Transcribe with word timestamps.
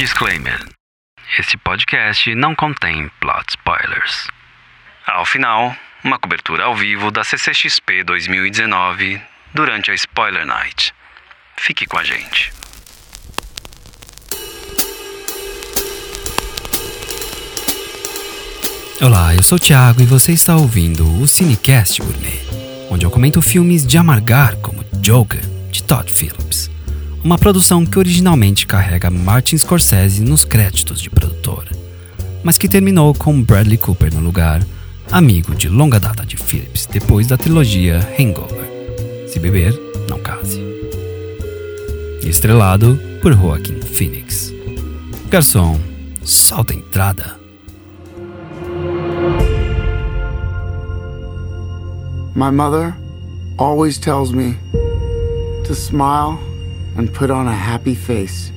Disclaimer: 0.00 0.58
Este 1.38 1.58
podcast 1.58 2.34
não 2.34 2.54
contém 2.54 3.10
plot 3.20 3.50
spoilers. 3.50 4.28
Ao 5.06 5.26
final, 5.26 5.76
uma 6.02 6.18
cobertura 6.18 6.64
ao 6.64 6.74
vivo 6.74 7.10
da 7.10 7.22
CCXP 7.22 8.02
2019 8.04 9.20
durante 9.52 9.90
a 9.90 9.94
Spoiler 9.94 10.46
Night. 10.46 10.94
Fique 11.58 11.84
com 11.84 11.98
a 11.98 12.02
gente. 12.02 12.50
Olá, 19.02 19.34
eu 19.34 19.42
sou 19.42 19.56
o 19.56 19.60
Thiago 19.60 20.00
e 20.00 20.06
você 20.06 20.32
está 20.32 20.56
ouvindo 20.56 21.20
o 21.20 21.28
Cinecast 21.28 22.00
Gourmet, 22.00 22.40
onde 22.90 23.04
eu 23.04 23.10
comento 23.10 23.42
filmes 23.42 23.86
de 23.86 23.98
amargar 23.98 24.56
como 24.62 24.82
Joker, 24.94 25.42
de 25.70 25.82
Todd 25.82 26.10
Phillips. 26.10 26.70
Uma 27.22 27.36
produção 27.36 27.84
que 27.84 27.98
originalmente 27.98 28.66
carrega 28.66 29.10
Martin 29.10 29.58
Scorsese 29.58 30.22
nos 30.22 30.42
créditos 30.42 31.02
de 31.02 31.10
produtor, 31.10 31.68
mas 32.42 32.56
que 32.56 32.66
terminou 32.66 33.12
com 33.12 33.42
Bradley 33.42 33.76
Cooper 33.76 34.14
no 34.14 34.20
lugar, 34.20 34.66
amigo 35.12 35.54
de 35.54 35.68
longa 35.68 36.00
data 36.00 36.24
de 36.24 36.38
Phillips 36.38 36.86
depois 36.86 37.26
da 37.26 37.36
trilogia 37.36 37.98
Hangover. 38.18 38.64
Se 39.28 39.38
beber, 39.38 39.78
não 40.08 40.18
case. 40.18 40.62
Estrelado 42.22 42.98
por 43.20 43.34
Joaquin 43.34 43.82
Phoenix. 43.82 44.50
Garçom, 45.28 45.78
salta 46.24 46.72
a 46.72 46.76
entrada. 46.76 47.38
My 52.34 52.50
mother 52.50 52.94
always 53.58 53.98
tells 53.98 54.32
me 54.32 54.56
to 55.64 55.74
smile 55.74 56.49
and 56.96 57.12
put 57.12 57.30
on 57.30 57.46
a 57.46 57.54
happy 57.54 57.94
face. 57.94 58.52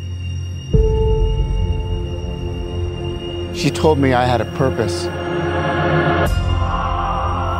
She 3.53 3.69
told 3.69 3.99
me 3.99 4.13
I 4.13 4.25
had 4.25 4.41
a 4.41 4.45
purpose 4.57 5.03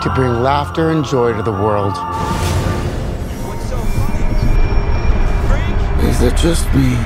to 0.03 0.13
bring 0.13 0.41
laughter 0.41 0.91
and 0.91 1.05
joy 1.05 1.33
to 1.33 1.43
the 1.43 1.51
world. 1.51 1.93
Is 6.03 6.21
it 6.21 6.35
just 6.35 6.65
me? 6.73 6.97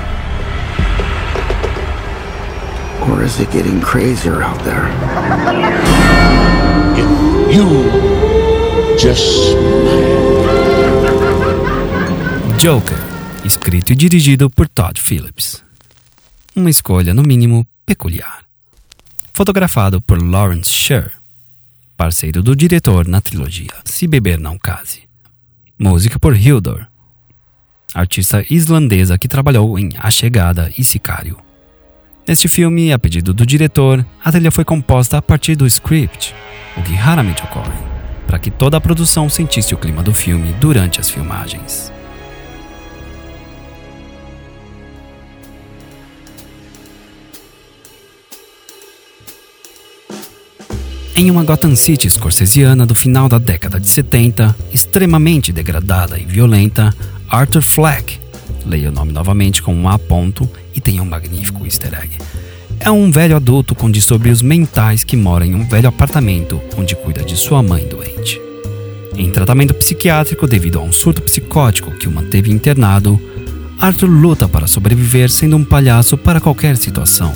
Or 3.08 3.22
is 3.22 3.38
it 3.40 3.50
getting 3.50 3.80
crazier 3.80 4.42
out 4.42 4.62
there? 4.64 4.88
You 7.48 7.64
just 8.98 9.56
Joker, 12.58 13.00
escrito 13.48 13.92
e 13.92 13.96
dirigido 13.96 14.50
por 14.50 14.68
Todd 14.68 15.00
Phillips. 15.00 15.64
Uma 16.54 16.68
escolha, 16.68 17.14
no 17.14 17.22
mínimo, 17.22 17.66
peculiar. 17.86 18.44
Fotografado 19.32 20.02
por 20.02 20.22
Lawrence 20.22 20.70
Sher, 20.70 21.12
parceiro 21.96 22.42
do 22.42 22.54
diretor 22.54 23.08
na 23.08 23.20
trilogia 23.20 23.72
Se 23.86 24.06
Beber 24.06 24.38
Não 24.38 24.58
Case. 24.58 25.08
Música 25.78 26.18
por 26.18 26.36
Hildur, 26.36 26.86
artista 27.94 28.44
islandesa 28.50 29.16
que 29.16 29.28
trabalhou 29.28 29.78
em 29.78 29.90
A 29.98 30.10
Chegada 30.10 30.70
e 30.76 30.84
Sicário. 30.84 31.38
Neste 32.26 32.48
filme, 32.48 32.92
a 32.92 32.98
pedido 32.98 33.32
do 33.32 33.46
diretor, 33.46 34.04
a 34.22 34.30
trilha 34.30 34.50
foi 34.50 34.64
composta 34.64 35.16
a 35.16 35.22
partir 35.22 35.56
do 35.56 35.66
script, 35.66 36.34
o 36.76 36.82
que 36.82 36.94
raramente 36.94 37.42
ocorre, 37.42 37.78
para 38.26 38.38
que 38.38 38.50
toda 38.50 38.76
a 38.76 38.80
produção 38.80 39.30
sentisse 39.30 39.72
o 39.74 39.78
clima 39.78 40.02
do 40.02 40.12
filme 40.12 40.52
durante 40.54 41.00
as 41.00 41.08
filmagens. 41.08 41.90
Em 51.18 51.32
uma 51.32 51.42
Gotham 51.42 51.74
City 51.74 52.08
scorsesiana 52.08 52.86
do 52.86 52.94
final 52.94 53.28
da 53.28 53.38
década 53.38 53.80
de 53.80 53.88
70, 53.88 54.54
extremamente 54.72 55.52
degradada 55.52 56.16
e 56.16 56.24
violenta, 56.24 56.94
Arthur 57.28 57.62
Fleck, 57.62 58.20
leia 58.64 58.88
o 58.88 58.92
nome 58.92 59.10
novamente 59.10 59.60
com 59.60 59.74
um 59.74 59.88
A 59.88 59.98
ponto 59.98 60.48
e 60.72 60.80
tem 60.80 61.00
um 61.00 61.04
magnífico 61.04 61.64
easter 61.64 61.92
egg, 61.92 62.18
é 62.78 62.88
um 62.88 63.10
velho 63.10 63.34
adulto 63.34 63.74
com 63.74 63.90
distúrbios 63.90 64.40
mentais 64.42 65.02
que 65.02 65.16
mora 65.16 65.44
em 65.44 65.56
um 65.56 65.68
velho 65.68 65.88
apartamento 65.88 66.60
onde 66.76 66.94
cuida 66.94 67.24
de 67.24 67.36
sua 67.36 67.64
mãe 67.64 67.84
doente. 67.88 68.40
Em 69.16 69.28
tratamento 69.28 69.74
psiquiátrico 69.74 70.46
devido 70.46 70.78
a 70.78 70.82
um 70.82 70.92
surto 70.92 71.20
psicótico 71.20 71.90
que 71.90 72.06
o 72.06 72.12
manteve 72.12 72.52
internado, 72.52 73.20
Arthur 73.80 74.08
luta 74.08 74.48
para 74.48 74.68
sobreviver 74.68 75.28
sendo 75.28 75.56
um 75.56 75.64
palhaço 75.64 76.16
para 76.16 76.40
qualquer 76.40 76.76
situação, 76.76 77.34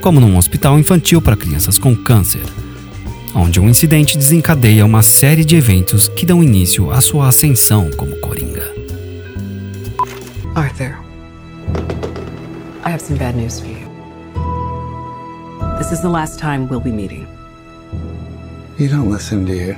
como 0.00 0.20
num 0.20 0.38
hospital 0.38 0.78
infantil 0.78 1.20
para 1.20 1.36
crianças 1.36 1.76
com 1.76 1.94
câncer, 1.94 2.40
onde 3.34 3.60
um 3.60 3.68
incidente 3.68 4.16
desencadeia 4.16 4.84
uma 4.86 5.02
série 5.02 5.44
de 5.44 5.56
eventos 5.56 6.06
que 6.06 6.24
dão 6.24 6.42
início 6.42 6.90
à 6.90 7.00
sua 7.00 7.28
ascensão 7.28 7.90
como 7.96 8.16
coringa. 8.20 8.72
Arthur, 10.54 10.94
I 12.84 12.90
have 12.90 13.00
some 13.00 13.18
bad 13.18 13.36
news 13.36 13.60
for 13.60 13.68
you. 13.68 13.88
This 15.78 15.90
is 15.90 16.00
the 16.00 16.08
last 16.08 16.38
time 16.38 16.68
we'll 16.68 16.80
be 16.80 16.92
meeting. 16.92 17.26
You 18.78 18.88
don't 18.88 19.10
listen, 19.10 19.44
do 19.44 19.52
you? 19.52 19.76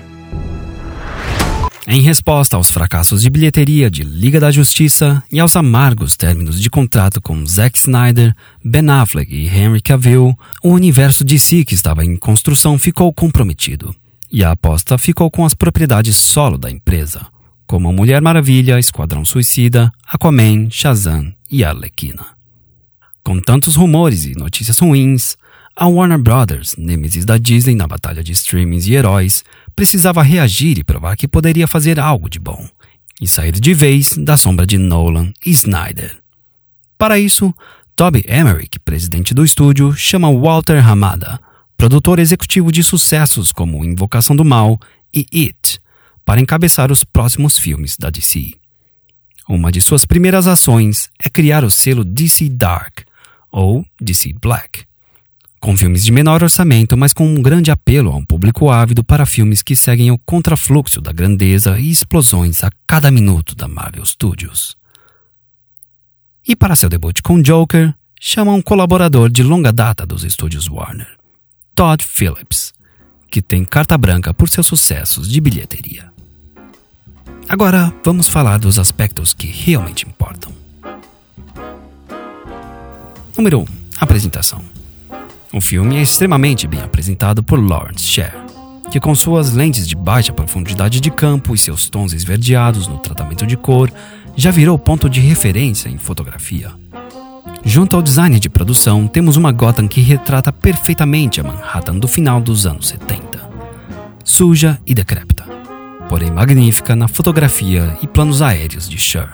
Em 1.88 2.00
resposta 2.00 2.56
aos 2.56 2.69
fracassos 2.69 3.22
de 3.22 3.30
bilheteria 3.30 3.88
de 3.88 4.02
Liga 4.02 4.41
da 4.41 4.50
Justiça 4.50 5.22
e 5.30 5.38
aos 5.38 5.54
amargos 5.54 6.16
términos 6.16 6.60
de 6.60 6.69
contrato 6.69 7.20
com 7.20 7.47
Zack 7.47 7.78
Snyder, 7.78 8.34
Ben 8.64 8.91
Affleck 8.91 9.32
e 9.32 9.47
Henry 9.47 9.80
Cavill, 9.80 10.36
o 10.64 10.70
universo 10.70 11.22
DC 11.22 11.64
que 11.64 11.75
estava 11.75 12.04
em 12.04 12.16
construção 12.16 12.76
ficou 12.76 13.14
comprometido. 13.14 13.94
E 14.32 14.42
a 14.42 14.50
aposta 14.50 14.98
ficou 14.98 15.30
com 15.30 15.44
as 15.44 15.54
propriedades 15.54 16.16
solo 16.16 16.58
da 16.58 16.69
empresa, 16.69 17.25
como 17.69 17.92
Mulher 17.92 18.20
Maravilha, 18.20 18.80
Esquadrão 18.80 19.25
Suicida, 19.25 19.92
Aquaman, 20.08 20.69
Shazam 20.69 21.32
e 21.48 21.62
Arlequina. 21.62 22.26
Com 23.22 23.38
tantos 23.38 23.76
rumores 23.76 24.25
e 24.25 24.32
notícias 24.36 24.78
ruins, 24.78 25.36
a 25.76 25.86
Warner 25.86 26.19
Brothers, 26.19 26.75
nêmesis 26.76 27.25
da 27.25 27.38
Disney 27.38 27.76
na 27.76 27.86
batalha 27.86 28.25
de 28.25 28.32
streamings 28.32 28.88
e 28.88 28.94
heróis, 28.94 29.44
precisava 29.76 30.22
reagir 30.22 30.78
e 30.78 30.84
provar 30.84 31.16
que 31.16 31.28
poderia 31.28 31.69
fazer 31.69 32.00
algo 32.00 32.31
de 32.31 32.41
bom, 32.41 32.66
e 33.20 33.28
sair 33.28 33.53
de 33.53 33.75
vez 33.75 34.16
da 34.16 34.37
sombra 34.37 34.66
de 34.66 34.78
Nolan 34.78 35.32
e 35.44 35.50
Snyder. 35.50 36.19
Para 36.97 37.19
isso, 37.19 37.54
Toby 37.94 38.25
Emmerich, 38.26 38.78
presidente 38.81 39.34
do 39.34 39.44
estúdio, 39.44 39.92
chama 39.92 40.32
Walter 40.32 40.87
Hamada, 40.87 41.38
produtor 41.76 42.19
executivo 42.19 42.72
de 42.72 42.82
sucessos 42.82 43.53
como 43.53 43.84
Invocação 43.84 44.34
do 44.34 44.44
Mal 44.44 44.81
e 45.14 45.26
It, 45.32 45.78
para 46.25 46.41
encabeçar 46.41 46.91
os 46.91 47.04
próximos 47.04 47.58
filmes 47.58 47.97
da 47.98 48.08
DC. 48.08 48.54
Uma 49.48 49.70
de 49.70 49.81
suas 49.81 50.04
primeiras 50.04 50.47
ações 50.47 51.08
é 51.22 51.28
criar 51.28 51.64
o 51.64 51.70
selo 51.70 52.04
DC 52.04 52.48
Dark, 52.48 53.00
ou 53.53 53.84
DC 54.00 54.32
Black, 54.41 54.84
com 55.66 55.77
filmes 55.77 56.04
de 56.04 56.12
menor 56.12 56.44
orçamento, 56.44 56.97
mas 56.97 57.12
com 57.12 57.27
um 57.27 57.43
grande 57.43 57.72
apelo 57.72 58.12
a 58.12 58.16
um 58.16 58.25
público 58.25 58.71
ávido 58.71 59.03
para 59.03 59.27
filmes 59.27 59.65
que 59.65 59.75
seguem 59.75 60.12
o 60.12 60.19
contrafluxo 60.19 61.00
da 61.00 61.10
grandeza 61.10 61.77
e 61.77 61.91
explosões 61.91 62.62
a 62.62 62.71
cada 62.87 63.10
minuto 63.10 63.53
da 63.56 63.66
Marvel 63.66 64.06
Studios. 64.06 64.76
E 66.47 66.55
para 66.55 66.76
seu 66.76 66.88
debut 66.88 67.21
com 67.21 67.43
Joker, 67.43 67.93
chama 68.21 68.53
um 68.53 68.62
colaborador 68.62 69.28
de 69.28 69.43
longa 69.43 69.72
data 69.72 70.06
dos 70.06 70.22
estúdios 70.22 70.69
Warner, 70.71 71.19
Todd 71.75 72.06
Phillips, 72.06 72.72
que 73.28 73.43
tem 73.43 73.65
carta 73.65 73.99
branca 73.99 74.32
por 74.32 74.49
seus 74.49 74.69
sucessos 74.69 75.28
de 75.28 75.41
bilheteria. 75.41 76.12
Agora 77.49 77.93
vamos 78.05 78.28
falar 78.28 78.59
dos 78.59 78.78
aspectos 78.78 79.34
que 79.34 79.49
realmente 79.49 80.06
importam. 80.06 80.53
Número 83.37 83.58
1. 83.58 83.62
Um, 83.62 83.67
apresentação. 83.99 84.76
O 85.52 85.60
filme 85.60 85.96
é 85.96 86.02
extremamente 86.02 86.66
bem 86.66 86.81
apresentado 86.81 87.43
por 87.43 87.58
Lawrence 87.58 88.04
Sher, 88.04 88.32
que 88.90 89.00
com 89.00 89.14
suas 89.14 89.52
lentes 89.52 89.87
de 89.87 89.94
baixa 89.94 90.32
profundidade 90.32 91.00
de 91.00 91.10
campo 91.10 91.54
e 91.54 91.58
seus 91.58 91.88
tons 91.88 92.12
esverdeados 92.12 92.88
no 92.88 92.98
tratamento 92.98 93.46
de 93.46 93.56
cor, 93.56 93.90
já 94.34 94.50
virou 94.50 94.78
ponto 94.78 95.08
de 95.08 95.20
referência 95.20 95.88
em 95.88 95.98
fotografia. 95.98 96.70
Junto 97.64 97.96
ao 97.96 98.02
design 98.02 98.38
de 98.38 98.48
produção, 98.48 99.06
temos 99.06 99.37
uma 99.37 99.50
Gotham 99.50 99.88
que 99.88 100.00
retrata 100.00 100.52
perfeitamente 100.52 101.40
a 101.40 101.44
Manhattan 101.44 101.99
do 101.99 102.06
final 102.06 102.40
dos 102.40 102.66
anos 102.66 102.88
70. 102.88 103.50
Suja 104.25 104.78
e 104.84 104.94
decrépita, 104.94 105.44
porém 106.08 106.31
magnífica 106.31 106.94
na 106.94 107.08
fotografia 107.08 107.96
e 108.02 108.06
planos 108.06 108.42
aéreos 108.42 108.88
de 108.88 108.99
Sher. 108.99 109.31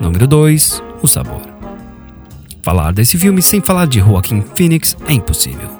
Número 0.00 0.26
2. 0.26 0.82
O 1.02 1.08
sabor. 1.08 1.49
Falar 2.62 2.92
desse 2.92 3.16
filme 3.16 3.42
sem 3.42 3.60
falar 3.60 3.86
de 3.86 4.00
Joaquin 4.00 4.42
Phoenix 4.54 4.96
é 5.06 5.12
impossível. 5.12 5.70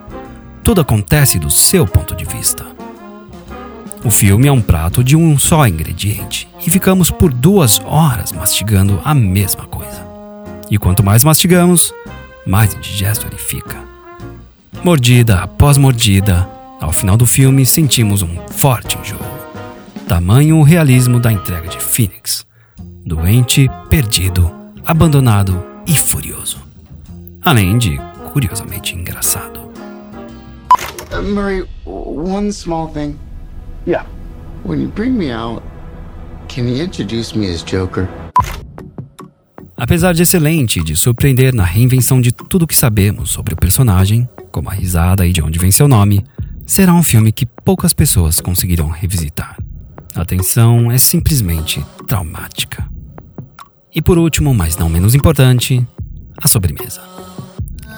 Tudo 0.65 0.81
acontece 0.81 1.38
do 1.38 1.50
seu 1.50 1.87
ponto 1.87 2.15
de 2.15 2.25
vista. 2.25 2.65
O 4.03 4.11
filme 4.11 4.49
é 4.49 4.53
um 4.53 4.62
prato 4.62 5.05
de 5.05 5.15
um 5.15 5.38
só 5.38 5.67
ingrediente 5.67 6.49
e 6.65 6.71
ficamos 6.71 7.11
por 7.11 7.31
duas 7.31 7.81
horas 7.85 8.32
mastigando 8.32 8.99
a 9.05 9.15
mesma 9.15 9.67
coisa. 9.67 10.03
E 10.71 10.79
quanto 10.79 11.03
mais 11.03 11.23
mastigamos, 11.23 11.93
mais 12.47 12.73
indigesto 12.73 13.26
ele 13.26 13.37
fica. 13.37 13.76
Mordida 14.83 15.41
após 15.41 15.76
mordida, 15.76 16.49
ao 16.81 16.93
final 16.93 17.17
do 17.17 17.26
filme 17.26 17.67
sentimos 17.67 18.23
um 18.23 18.37
forte 18.49 18.97
enjoo. 18.97 19.21
Tamanho 20.09 20.56
o 20.56 20.62
realismo 20.62 21.21
da 21.21 21.31
entrega 21.31 21.69
de 21.69 21.79
Phoenix. 21.79 22.47
Doente, 23.05 23.71
perdido, 23.91 24.50
abandonado 24.87 25.62
e 25.87 25.94
furioso. 25.94 26.70
Além 27.43 27.79
de 27.79 27.99
curiosamente 28.33 28.95
engraçado. 28.95 29.61
Uh, 31.11 31.23
Murray, 31.23 31.65
one 31.87 32.53
small 32.53 32.89
thing. 32.89 33.17
Yeah. 33.87 34.07
When 34.65 34.83
you 34.83 34.89
bring 34.89 35.13
me 35.13 35.33
out, 35.33 35.63
can 36.49 36.69
you 36.69 36.83
introduce 36.83 37.37
me 37.37 37.51
as 37.53 37.63
Joker? 37.63 38.09
Apesar 39.77 40.13
de 40.13 40.23
excelente 40.23 40.81
e 40.81 40.85
de 40.85 40.95
surpreender 40.95 41.55
na 41.55 41.65
reinvenção 41.65 42.21
de 42.21 42.31
tudo 42.31 42.65
o 42.65 42.67
que 42.67 42.77
sabemos 42.77 43.31
sobre 43.31 43.55
o 43.55 43.57
personagem, 43.57 44.29
como 44.53 44.69
a 44.69 44.75
risada 44.75 45.27
e 45.27 45.33
de 45.33 45.41
onde 45.41 45.59
vem 45.59 45.71
seu 45.71 45.89
nome, 45.89 46.23
será 46.67 46.93
um 46.93 47.03
filme 47.03 47.33
que 47.33 47.47
poucas 47.47 47.95
pessoas 47.95 48.39
conseguirão 48.39 48.89
revisitar. 48.91 49.57
A 50.15 50.25
tensão 50.27 50.93
é 50.93 50.99
simplesmente 50.99 51.83
traumática. 52.07 52.87
E 53.95 54.03
por 54.03 54.19
último, 54.19 54.53
mas 54.53 54.77
não 54.77 54.91
menos 54.91 55.15
importante, 55.15 55.85
a 56.37 56.47
sobremesa. 56.47 57.01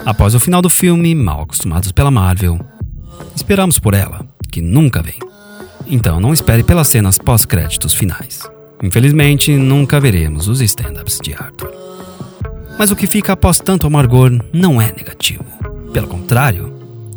Após 0.04 0.34
o 0.34 0.40
final 0.40 0.60
do 0.60 0.68
filme, 0.68 1.14
mal 1.14 1.42
acostumados 1.42 1.92
pela 1.92 2.10
Marvel, 2.10 2.58
esperamos 3.36 3.78
por 3.78 3.94
ela, 3.94 4.26
que 4.50 4.60
nunca 4.60 5.00
vem. 5.00 5.18
Então 5.86 6.20
não 6.20 6.32
espere 6.32 6.64
pelas 6.64 6.88
cenas 6.88 7.18
pós-créditos 7.18 7.94
finais. 7.94 8.40
Infelizmente, 8.82 9.56
nunca 9.56 10.00
veremos 10.00 10.48
os 10.48 10.60
stand-ups 10.60 11.20
de 11.22 11.32
Arthur. 11.34 11.72
Mas 12.76 12.90
o 12.90 12.96
que 12.96 13.06
fica 13.06 13.34
após 13.34 13.60
tanto 13.60 13.86
amargor 13.86 14.32
não 14.52 14.80
é 14.80 14.86
negativo. 14.86 15.44
Pelo 15.92 16.08
contrário, 16.08 16.72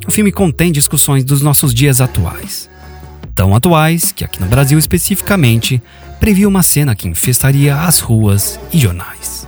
o 0.07 0.11
filme 0.11 0.31
contém 0.31 0.71
discussões 0.71 1.23
dos 1.23 1.41
nossos 1.41 1.73
dias 1.73 1.99
atuais. 1.99 2.69
Tão 3.33 3.55
atuais 3.55 4.11
que, 4.11 4.23
aqui 4.23 4.39
no 4.39 4.47
Brasil 4.47 4.77
especificamente, 4.77 5.81
previu 6.19 6.47
uma 6.47 6.61
cena 6.61 6.95
que 6.95 7.07
infestaria 7.07 7.75
as 7.81 7.99
ruas 7.99 8.59
e 8.71 8.77
jornais. 8.77 9.47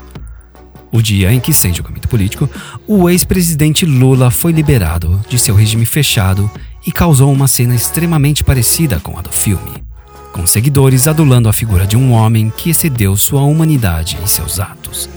O 0.91 1.01
dia 1.01 1.31
em 1.31 1.39
que, 1.39 1.53
sem 1.53 1.73
julgamento 1.73 2.07
político, 2.07 2.49
o 2.87 3.09
ex-presidente 3.09 3.85
Lula 3.85 4.31
foi 4.31 4.51
liberado 4.51 5.21
de 5.29 5.37
seu 5.37 5.55
regime 5.55 5.85
fechado 5.85 6.49
e 6.85 6.91
causou 6.91 7.31
uma 7.31 7.47
cena 7.47 7.75
extremamente 7.75 8.43
parecida 8.43 8.99
com 8.99 9.17
a 9.17 9.21
do 9.21 9.31
filme, 9.31 9.83
com 10.31 10.47
seguidores 10.47 11.07
adulando 11.07 11.49
a 11.49 11.53
figura 11.53 11.85
de 11.85 11.97
um 11.97 12.13
homem 12.13 12.51
que 12.55 12.69
excedeu 12.69 13.17
sua 13.17 13.41
humanidade 13.41 14.17
em 14.21 14.27
seus 14.27 14.59
atos 14.59 15.09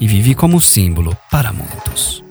e 0.00 0.06
vive 0.06 0.34
como 0.34 0.60
símbolo 0.60 1.16
para 1.30 1.52
muitos. 1.52 2.21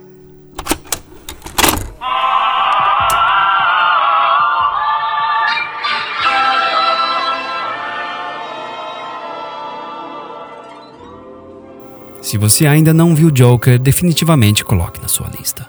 Se 12.21 12.37
você 12.37 12.67
ainda 12.67 12.93
não 12.93 13.15
viu 13.15 13.31
Joker, 13.31 13.79
definitivamente 13.79 14.63
coloque 14.63 15.01
na 15.01 15.07
sua 15.07 15.29
lista. 15.29 15.65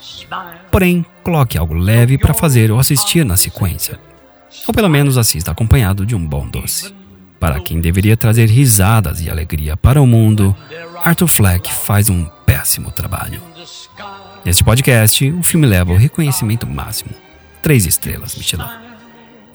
Porém, 0.70 1.04
coloque 1.22 1.56
algo 1.56 1.75
leve 1.75 2.19
para 2.19 2.34
fazer 2.34 2.70
ou 2.70 2.78
assistir 2.78 3.25
na 3.25 3.37
sequência. 3.37 3.99
Ou 4.66 4.75
pelo 4.75 4.88
menos 4.88 5.16
assista 5.16 5.50
acompanhado 5.50 6.04
de 6.04 6.14
um 6.14 6.25
bom 6.25 6.46
doce. 6.46 6.94
Para 7.40 7.58
quem 7.60 7.81
deveria 7.81 8.16
trazer 8.16 8.49
risadas 8.49 9.20
e 9.20 9.31
alegria 9.31 9.76
para 9.76 10.00
o 10.00 10.06
mundo, 10.06 10.54
Arthur 11.02 11.26
Fleck 11.26 11.75
faz 11.75 12.08
um 12.08 12.25
péssimo 12.46 12.90
trabalho. 12.90 13.40
Nesse 14.44 14.62
podcast, 14.62 15.31
o 15.31 15.43
filme 15.43 15.66
leva 15.66 15.93
o 15.93 15.96
reconhecimento 15.96 16.66
máximo, 16.66 17.10
três 17.62 17.87
estrelas 17.87 18.37
Michelin, 18.37 18.64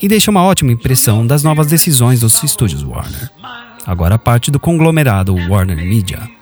e 0.01 0.07
deixa 0.07 0.31
uma 0.31 0.43
ótima 0.43 0.71
impressão 0.71 1.25
das 1.25 1.43
novas 1.43 1.67
decisões 1.67 2.21
dos 2.21 2.41
estúdios 2.43 2.83
Warner, 2.83 3.29
agora 3.85 4.17
parte 4.17 4.49
do 4.51 4.59
conglomerado 4.59 5.35
Warner 5.35 5.77
Media, 5.77 6.36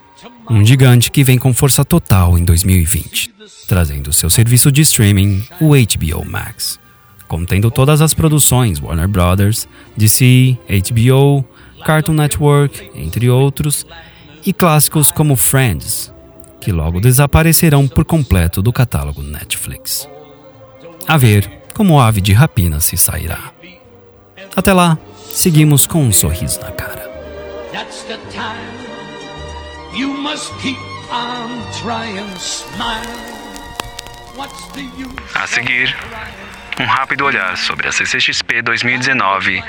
um 0.48 0.64
gigante 0.64 1.10
que 1.10 1.24
vem 1.24 1.38
com 1.38 1.52
força 1.52 1.84
total 1.84 2.38
em 2.38 2.44
2020, 2.44 3.34
trazendo 3.68 4.12
seu 4.12 4.30
serviço 4.30 4.70
de 4.70 4.82
streaming, 4.82 5.44
o 5.60 5.70
HBO 5.70 6.24
Max, 6.24 6.78
contendo 7.26 7.70
todas 7.70 8.00
as 8.00 8.14
produções 8.14 8.80
Warner 8.80 9.08
Brothers, 9.08 9.68
DC, 9.96 10.56
HBO, 10.68 11.44
Cartoon 11.84 12.14
Network, 12.14 12.90
entre 12.94 13.28
outros, 13.28 13.86
e 14.44 14.52
clássicos 14.52 15.10
como 15.10 15.36
Friends, 15.36 16.12
que 16.60 16.70
logo 16.70 17.00
desaparecerão 17.00 17.88
por 17.88 18.04
completo 18.04 18.62
do 18.62 18.72
catálogo 18.72 19.22
Netflix. 19.22 20.08
A 21.06 21.16
ver 21.16 21.50
como 21.74 22.00
ave 22.00 22.20
de 22.20 22.32
rapina 22.32 22.80
se 22.80 22.96
sairá. 22.96 23.52
Até 24.54 24.72
lá, 24.72 24.98
seguimos 25.30 25.86
com 25.86 26.02
um 26.02 26.12
sorriso 26.12 26.60
na 26.60 26.70
cara. 26.70 27.06
You 29.96 30.12
must 30.12 30.52
keep 30.60 30.76
on 31.10 31.48
trying, 31.72 32.28
smile. 32.36 33.00
What's 34.36 34.66
the 34.74 34.82
use? 34.82 35.34
A 35.34 35.46
seguir, 35.46 35.96
um 36.78 36.84
rápido 36.84 37.24
olhar 37.24 37.56
sobre 37.56 37.88
a 37.88 37.92
CCXP 37.92 38.60
2019 38.60 39.64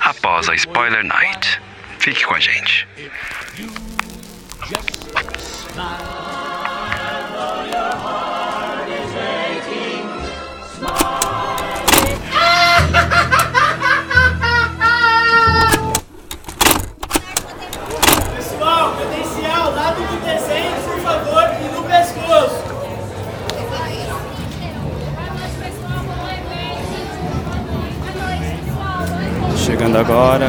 após 0.00 0.48
a 0.48 0.56
Spoiler 0.56 1.04
Night. 1.04 1.60
Fique 2.00 2.24
com 2.24 2.34
a 2.34 2.40
gente. 2.40 2.88
Pessoal, 5.14 6.31
Chegando 29.72 29.96
agora. 29.96 30.48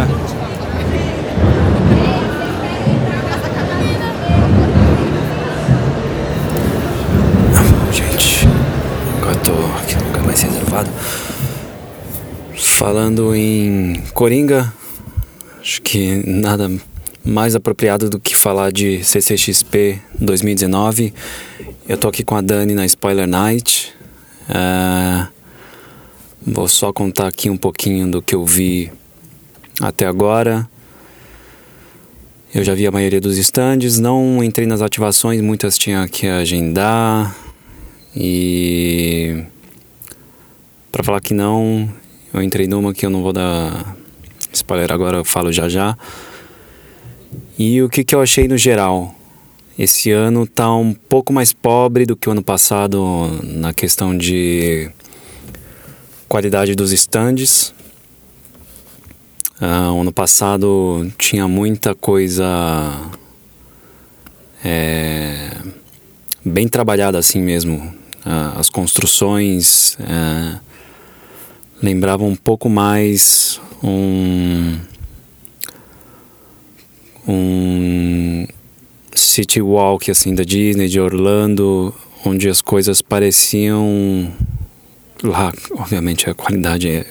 Gente, 7.89 8.45
agora 9.17 9.35
tô 9.37 9.53
aqui 9.77 9.95
no 9.95 10.07
lugar 10.07 10.23
mais 10.23 10.41
reservado. 10.41 10.89
Falando 12.53 13.33
em 13.33 14.03
Coringa, 14.13 14.73
acho 15.61 15.81
que 15.81 16.21
nada 16.29 16.69
mais 17.23 17.55
apropriado 17.55 18.09
do 18.09 18.19
que 18.19 18.35
falar 18.35 18.73
de 18.73 19.05
CCXP 19.05 20.01
2019. 20.19 21.13
Eu 21.87 21.97
tô 21.97 22.09
aqui 22.09 22.25
com 22.25 22.35
a 22.35 22.41
Dani 22.41 22.75
na 22.75 22.85
Spoiler 22.85 23.25
Night. 23.25 23.93
É, 24.49 25.27
Vou 26.45 26.67
só 26.67 26.91
contar 26.91 27.27
aqui 27.29 27.49
um 27.49 27.55
pouquinho 27.55 28.11
do 28.11 28.21
que 28.21 28.35
eu 28.35 28.45
vi 28.45 28.91
até 29.79 30.05
agora. 30.05 30.69
Eu 32.53 32.63
já 32.63 32.75
vi 32.75 32.85
a 32.85 32.91
maioria 32.91 33.19
dos 33.19 33.37
stands, 33.37 33.99
não 33.99 34.43
entrei 34.43 34.67
nas 34.67 34.81
ativações, 34.81 35.41
muitas 35.41 35.77
tinha 35.77 36.07
que 36.07 36.27
agendar. 36.27 37.35
E 38.15 39.43
para 40.91 41.03
falar 41.03 41.19
que 41.19 41.33
não, 41.33 41.91
eu 42.31 42.43
entrei 42.43 42.67
numa 42.67 42.93
que 42.93 43.05
eu 43.05 43.09
não 43.09 43.23
vou 43.23 43.33
dar 43.33 43.97
spoiler 44.53 44.91
agora, 44.91 45.17
eu 45.17 45.25
falo 45.25 45.51
já 45.51 45.67
já. 45.67 45.97
E 47.57 47.81
o 47.81 47.89
que, 47.89 48.03
que 48.03 48.13
eu 48.13 48.21
achei 48.21 48.47
no 48.47 48.57
geral? 48.57 49.15
Esse 49.77 50.11
ano 50.11 50.45
tá 50.45 50.71
um 50.75 50.93
pouco 50.93 51.33
mais 51.33 51.51
pobre 51.51 52.05
do 52.05 52.15
que 52.15 52.29
o 52.29 52.31
ano 52.31 52.43
passado 52.43 53.01
na 53.43 53.73
questão 53.73 54.15
de 54.15 54.91
qualidade 56.29 56.75
dos 56.75 56.91
stands. 56.91 57.73
Ah, 59.61 59.89
ano 59.89 60.11
passado 60.11 61.11
tinha 61.17 61.47
muita 61.47 61.93
coisa 61.93 62.43
é, 64.65 65.51
bem 66.43 66.67
trabalhada 66.67 67.19
assim 67.19 67.39
mesmo. 67.39 67.93
Ah, 68.25 68.55
as 68.57 68.69
construções 68.69 69.95
é, 69.99 70.59
lembravam 71.81 72.29
um 72.29 72.35
pouco 72.35 72.67
mais 72.67 73.61
um 73.83 74.79
um 77.27 78.47
city 79.13 79.61
walk 79.61 80.09
assim 80.09 80.33
da 80.33 80.43
Disney 80.43 80.87
de 80.87 80.99
Orlando 80.99 81.93
onde 82.25 82.49
as 82.49 82.59
coisas 82.59 83.01
pareciam 83.01 84.31
lá 85.21 85.53
obviamente 85.71 86.29
a 86.29 86.33
qualidade 86.33 86.89
é 86.89 87.05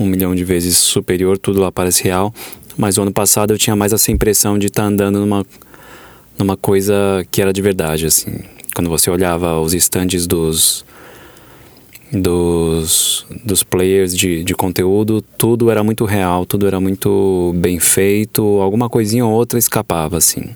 um 0.00 0.06
milhão 0.06 0.34
de 0.34 0.42
vezes 0.42 0.76
superior 0.76 1.38
tudo 1.38 1.60
lá 1.60 1.70
parece 1.70 2.02
real 2.02 2.34
mas 2.76 2.96
o 2.96 3.02
ano 3.02 3.12
passado 3.12 3.52
eu 3.52 3.58
tinha 3.58 3.76
mais 3.76 3.92
essa 3.92 4.10
impressão 4.10 4.58
de 4.58 4.66
estar 4.66 4.84
andando 4.84 5.20
numa 5.20 5.44
numa 6.38 6.56
coisa 6.56 7.24
que 7.30 7.42
era 7.42 7.52
de 7.52 7.60
verdade, 7.60 8.06
assim. 8.06 8.40
Quando 8.74 8.88
você 8.88 9.10
olhava 9.10 9.60
os 9.60 9.74
estandes 9.74 10.26
dos 10.26 10.84
dos, 12.12 13.24
dos 13.44 13.62
players 13.62 14.16
de, 14.16 14.42
de 14.42 14.52
conteúdo, 14.52 15.22
tudo 15.38 15.70
era 15.70 15.84
muito 15.84 16.04
real, 16.04 16.44
tudo 16.44 16.66
era 16.66 16.80
muito 16.80 17.52
bem 17.56 17.78
feito, 17.78 18.42
alguma 18.60 18.88
coisinha 18.88 19.24
ou 19.24 19.30
outra 19.32 19.58
escapava, 19.58 20.16
assim. 20.16 20.50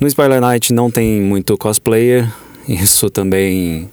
No 0.00 0.08
Spoiler 0.08 0.40
Night 0.40 0.72
não 0.72 0.90
tem 0.90 1.20
muito 1.20 1.56
cosplayer, 1.56 2.28
isso 2.66 3.08
também 3.08 3.88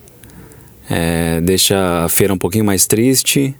é, 0.89 1.41
deixa 1.41 2.03
a 2.05 2.09
feira 2.09 2.33
um 2.33 2.37
pouquinho 2.37 2.65
mais 2.65 2.87
triste. 2.87 3.55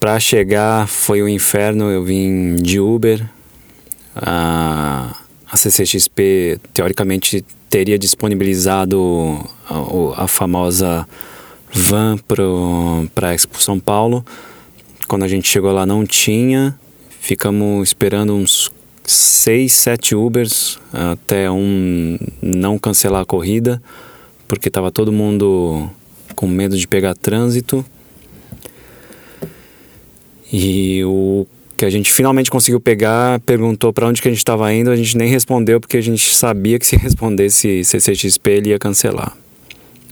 Para 0.00 0.18
chegar 0.18 0.88
foi 0.88 1.22
um 1.22 1.28
inferno, 1.28 1.90
eu 1.90 2.02
vim 2.04 2.56
de 2.56 2.80
Uber. 2.80 3.24
A, 4.14 5.16
a 5.50 5.56
CCXP 5.56 6.60
teoricamente 6.74 7.44
teria 7.70 7.98
disponibilizado 7.98 9.40
a, 9.68 10.24
a 10.24 10.28
famosa 10.28 11.08
van 11.72 12.18
para 13.14 13.30
a 13.30 13.34
Expo 13.34 13.62
São 13.62 13.78
Paulo. 13.78 14.24
Quando 15.08 15.24
a 15.24 15.28
gente 15.28 15.48
chegou 15.48 15.72
lá 15.72 15.86
não 15.86 16.04
tinha. 16.04 16.78
Ficamos 17.20 17.88
esperando 17.88 18.34
uns 18.34 18.70
6, 19.04 19.72
7 19.72 20.14
Ubers 20.14 20.78
até 20.92 21.50
um 21.50 22.18
não 22.40 22.78
cancelar 22.78 23.22
a 23.22 23.24
corrida, 23.24 23.82
porque 24.52 24.68
estava 24.68 24.92
todo 24.92 25.10
mundo 25.10 25.88
com 26.36 26.46
medo 26.46 26.76
de 26.76 26.86
pegar 26.86 27.14
trânsito. 27.14 27.82
E 30.52 31.02
o 31.06 31.46
que 31.74 31.86
a 31.86 31.90
gente 31.90 32.12
finalmente 32.12 32.50
conseguiu 32.50 32.78
pegar, 32.78 33.40
perguntou 33.40 33.94
para 33.94 34.06
onde 34.06 34.20
que 34.20 34.28
a 34.28 34.30
gente 34.30 34.40
estava 34.40 34.70
indo, 34.70 34.90
a 34.90 34.94
gente 34.94 35.16
nem 35.16 35.26
respondeu 35.26 35.80
porque 35.80 35.96
a 35.96 36.02
gente 36.02 36.34
sabia 36.34 36.78
que 36.78 36.84
se 36.84 36.96
respondesse 37.00 37.82
CCXP 37.82 38.50
ele 38.50 38.68
ia 38.68 38.78
cancelar. 38.78 39.34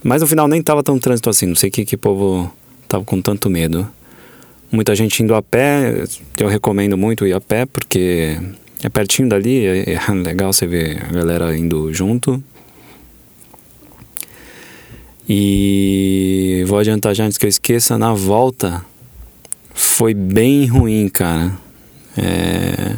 Mas 0.02 0.22
no 0.22 0.26
final 0.26 0.48
nem 0.48 0.60
estava 0.60 0.82
tão 0.82 0.98
trânsito 0.98 1.28
assim, 1.28 1.44
não 1.44 1.54
sei 1.54 1.70
que 1.70 1.84
que 1.84 1.98
povo 1.98 2.50
tava 2.88 3.04
com 3.04 3.20
tanto 3.20 3.50
medo. 3.50 3.86
Muita 4.72 4.94
gente 4.94 5.22
indo 5.22 5.34
a 5.34 5.42
pé, 5.42 6.04
eu 6.38 6.48
recomendo 6.48 6.96
muito 6.96 7.26
ir 7.26 7.34
a 7.34 7.42
pé 7.42 7.66
porque 7.66 8.38
é 8.82 8.88
pertinho 8.88 9.28
dali, 9.28 9.66
é, 9.66 9.92
é 9.92 10.00
legal 10.24 10.50
você 10.50 10.66
ver 10.66 11.04
a 11.04 11.12
galera 11.12 11.54
indo 11.54 11.92
junto. 11.92 12.42
E 15.32 16.64
vou 16.66 16.76
adiantar 16.76 17.14
já 17.14 17.24
antes 17.24 17.38
que 17.38 17.46
eu 17.46 17.48
esqueça, 17.48 17.96
na 17.96 18.12
volta 18.12 18.84
foi 19.72 20.12
bem 20.12 20.66
ruim, 20.66 21.08
cara. 21.08 21.52
É... 22.18 22.96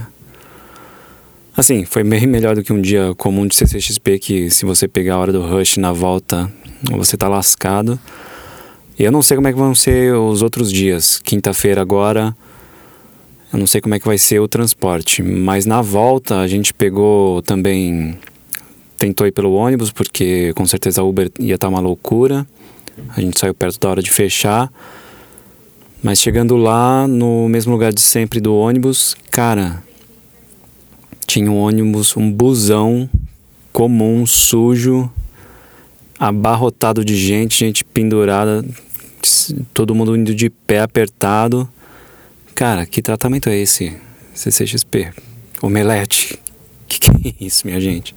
Assim, 1.54 1.84
foi 1.84 2.02
bem 2.02 2.26
melhor 2.26 2.54
do 2.54 2.62
que 2.62 2.72
um 2.72 2.80
dia 2.80 3.14
comum 3.18 3.46
de 3.46 3.54
CCXP 3.54 4.18
que 4.18 4.50
se 4.50 4.64
você 4.64 4.88
pegar 4.88 5.16
a 5.16 5.18
hora 5.18 5.30
do 5.30 5.42
rush 5.42 5.76
na 5.76 5.92
volta, 5.92 6.50
você 6.92 7.18
tá 7.18 7.28
lascado. 7.28 8.00
E 8.98 9.04
eu 9.04 9.12
não 9.12 9.20
sei 9.20 9.36
como 9.36 9.48
é 9.48 9.52
que 9.52 9.58
vão 9.58 9.74
ser 9.74 10.14
os 10.14 10.40
outros 10.40 10.72
dias. 10.72 11.20
Quinta-feira 11.22 11.82
agora, 11.82 12.34
eu 13.52 13.58
não 13.58 13.66
sei 13.66 13.82
como 13.82 13.94
é 13.94 14.00
que 14.00 14.06
vai 14.06 14.16
ser 14.16 14.40
o 14.40 14.48
transporte, 14.48 15.22
mas 15.22 15.66
na 15.66 15.82
volta 15.82 16.38
a 16.38 16.46
gente 16.46 16.72
pegou 16.72 17.42
também 17.42 18.18
tentou 19.02 19.26
ir 19.26 19.32
pelo 19.32 19.52
ônibus 19.54 19.90
porque 19.90 20.52
com 20.54 20.64
certeza 20.64 21.00
a 21.00 21.04
Uber 21.04 21.28
ia 21.40 21.56
estar 21.56 21.66
tá 21.66 21.68
uma 21.68 21.80
loucura. 21.80 22.46
A 23.16 23.20
gente 23.20 23.36
saiu 23.36 23.52
perto 23.52 23.80
da 23.80 23.88
hora 23.88 24.02
de 24.02 24.12
fechar. 24.12 24.72
Mas 26.00 26.20
chegando 26.20 26.56
lá, 26.56 27.08
no 27.08 27.48
mesmo 27.48 27.72
lugar 27.72 27.92
de 27.92 28.00
sempre 28.00 28.40
do 28.40 28.54
ônibus, 28.54 29.16
cara, 29.30 29.82
tinha 31.26 31.50
um 31.50 31.58
ônibus, 31.58 32.16
um 32.16 32.30
busão 32.30 33.10
comum, 33.72 34.24
sujo, 34.24 35.10
abarrotado 36.18 37.04
de 37.04 37.16
gente, 37.16 37.58
gente 37.58 37.84
pendurada, 37.84 38.64
todo 39.74 39.94
mundo 39.96 40.16
indo 40.16 40.32
de 40.32 40.48
pé 40.48 40.80
apertado. 40.80 41.68
Cara, 42.54 42.86
que 42.86 43.02
tratamento 43.02 43.48
é 43.48 43.56
esse? 43.56 43.96
CCXP, 44.32 45.12
omelete. 45.60 46.38
Que 46.92 47.00
que 47.00 47.28
é 47.28 47.34
isso, 47.46 47.66
minha 47.66 47.80
gente? 47.80 48.14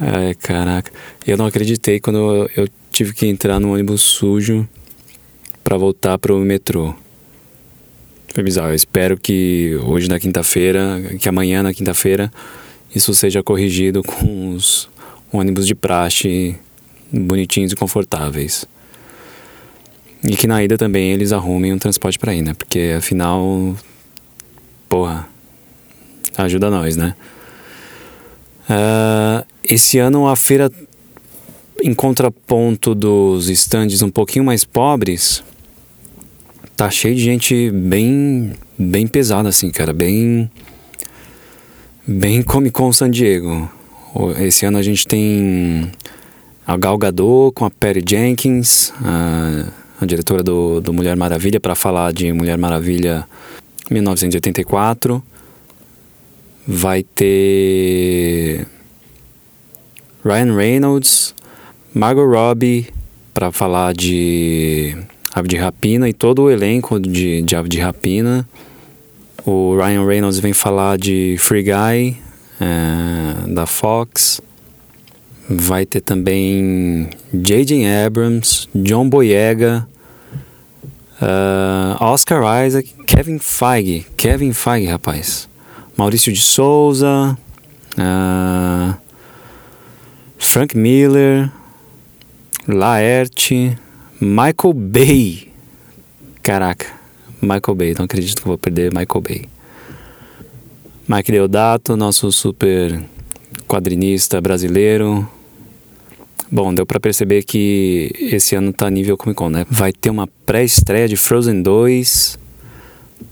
Ai, 0.00 0.34
caraca. 0.34 0.90
Eu 1.26 1.36
não 1.36 1.46
acreditei 1.46 2.00
quando 2.00 2.50
eu, 2.56 2.68
tive 2.90 3.12
que 3.12 3.26
entrar 3.26 3.58
no 3.60 3.72
ônibus 3.72 4.02
sujo 4.02 4.68
para 5.62 5.76
voltar 5.76 6.18
pro 6.18 6.38
metrô. 6.38 6.94
Foi 8.32 8.42
bizarro. 8.42 8.70
Eu 8.70 8.74
espero 8.74 9.16
que 9.16 9.78
hoje 9.84 10.08
na 10.08 10.18
quinta-feira, 10.18 11.00
que 11.20 11.28
amanhã 11.28 11.62
na 11.62 11.72
quinta-feira, 11.72 12.32
isso 12.94 13.14
seja 13.14 13.42
corrigido 13.42 14.02
com 14.02 14.54
os 14.54 14.88
ônibus 15.32 15.66
de 15.66 15.74
praxe 15.74 16.56
bonitinhos 17.12 17.72
e 17.72 17.76
confortáveis. 17.76 18.64
E 20.22 20.36
que 20.36 20.46
na 20.46 20.62
ida 20.62 20.78
também 20.78 21.12
eles 21.12 21.32
arrumem 21.32 21.72
um 21.72 21.78
transporte 21.78 22.18
para 22.18 22.34
ir, 22.34 22.42
né? 22.42 22.54
Porque 22.54 22.94
afinal, 22.96 23.76
porra, 24.88 25.28
ajuda 26.36 26.70
nós, 26.70 26.96
né? 26.96 27.14
Uh, 28.70 29.53
esse 29.68 29.98
ano 29.98 30.28
a 30.28 30.36
feira, 30.36 30.70
em 31.82 31.94
contraponto 31.94 32.94
dos 32.94 33.48
estandes 33.48 34.02
um 34.02 34.10
pouquinho 34.10 34.44
mais 34.44 34.64
pobres, 34.64 35.42
tá 36.76 36.90
cheio 36.90 37.14
de 37.14 37.22
gente 37.22 37.70
bem 37.70 38.52
bem 38.78 39.06
pesada 39.06 39.48
assim, 39.48 39.70
cara, 39.70 39.92
bem 39.92 40.50
bem 42.06 42.42
Comic 42.42 42.72
Con 42.72 42.92
San 42.92 43.10
Diego. 43.10 43.70
Esse 44.38 44.66
ano 44.66 44.78
a 44.78 44.82
gente 44.82 45.06
tem 45.06 45.90
a 46.66 46.76
Gal 46.76 46.96
Gadot 46.98 47.52
com 47.54 47.64
a 47.64 47.70
Perry 47.70 48.04
Jenkins, 48.06 48.92
a, 49.02 49.66
a 50.00 50.06
diretora 50.06 50.42
do, 50.42 50.80
do 50.80 50.92
Mulher 50.92 51.16
Maravilha, 51.16 51.58
para 51.58 51.74
falar 51.74 52.12
de 52.12 52.32
Mulher 52.32 52.56
Maravilha 52.56 53.26
1984. 53.90 55.22
Vai 56.66 57.02
ter 57.02 58.66
Ryan 60.24 60.56
Reynolds, 60.56 61.34
Margot 61.92 62.24
Robbie 62.24 62.88
para 63.34 63.52
falar 63.52 63.92
de 63.92 64.96
Ave 65.34 65.48
de 65.48 65.56
Rapina 65.56 66.08
e 66.08 66.12
todo 66.12 66.44
o 66.44 66.50
elenco 66.50 66.98
de, 66.98 67.42
de 67.42 67.54
Ave 67.56 67.68
de 67.68 67.78
Rapina. 67.78 68.48
O 69.44 69.76
Ryan 69.76 70.06
Reynolds 70.06 70.38
vem 70.38 70.54
falar 70.54 70.96
de 70.96 71.36
Free 71.38 71.64
Guy, 71.64 72.16
é, 72.60 73.48
da 73.48 73.66
Fox. 73.66 74.40
Vai 75.48 75.84
ter 75.84 76.00
também 76.00 77.10
J.J. 77.34 77.84
Abrams, 78.06 78.66
John 78.74 79.10
Boyega, 79.10 79.86
uh, 81.20 82.02
Oscar 82.02 82.66
Isaac, 82.66 82.94
Kevin 83.06 83.38
Feige. 83.38 84.06
Kevin 84.16 84.54
Feige, 84.54 84.86
rapaz. 84.86 85.46
Maurício 85.98 86.32
de 86.32 86.40
Souza, 86.40 87.36
uh, 87.98 89.03
Frank 90.54 90.78
Miller, 90.78 91.50
Laerte, 92.68 93.76
Michael 94.20 94.72
Bay. 94.72 95.48
Caraca, 96.44 96.86
Michael 97.42 97.74
Bay, 97.74 97.94
não 97.98 98.04
acredito 98.04 98.40
que 98.40 98.46
vou 98.46 98.56
perder 98.56 98.92
Michael 98.94 99.20
Bay. 99.20 99.48
Mike 101.08 101.32
Deodato, 101.32 101.96
nosso 101.96 102.30
super 102.30 103.02
quadrinista 103.66 104.40
brasileiro. 104.40 105.28
Bom, 106.48 106.72
deu 106.72 106.86
para 106.86 107.00
perceber 107.00 107.42
que 107.42 108.12
esse 108.16 108.54
ano 108.54 108.72
tá 108.72 108.88
nível 108.88 109.16
Comic 109.16 109.36
Con, 109.36 109.50
né? 109.50 109.66
Vai 109.68 109.92
ter 109.92 110.10
uma 110.10 110.28
pré-estreia 110.46 111.08
de 111.08 111.16
Frozen 111.16 111.62
2. 111.62 112.38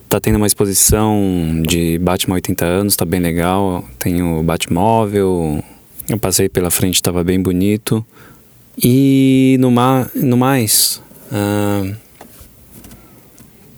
Tá 0.09 0.19
tendo 0.19 0.38
uma 0.38 0.49
exposição 0.49 1.62
de 1.64 2.00
Batman 2.00 2.35
80 2.35 2.64
anos, 2.64 2.97
tá 2.97 3.05
bem 3.05 3.21
legal. 3.21 3.85
Tem 4.00 4.21
o 4.21 4.43
Batmóvel. 4.43 5.62
Eu 6.12 6.19
passei 6.19 6.47
pela 6.47 6.71
frente, 6.71 7.00
tava 7.00 7.25
bem 7.25 7.40
bonito. 7.40 8.04
E 8.76 9.57
no, 9.59 9.71
ma 9.71 10.11
no 10.14 10.37
mais, 10.37 11.00
o 11.31 11.97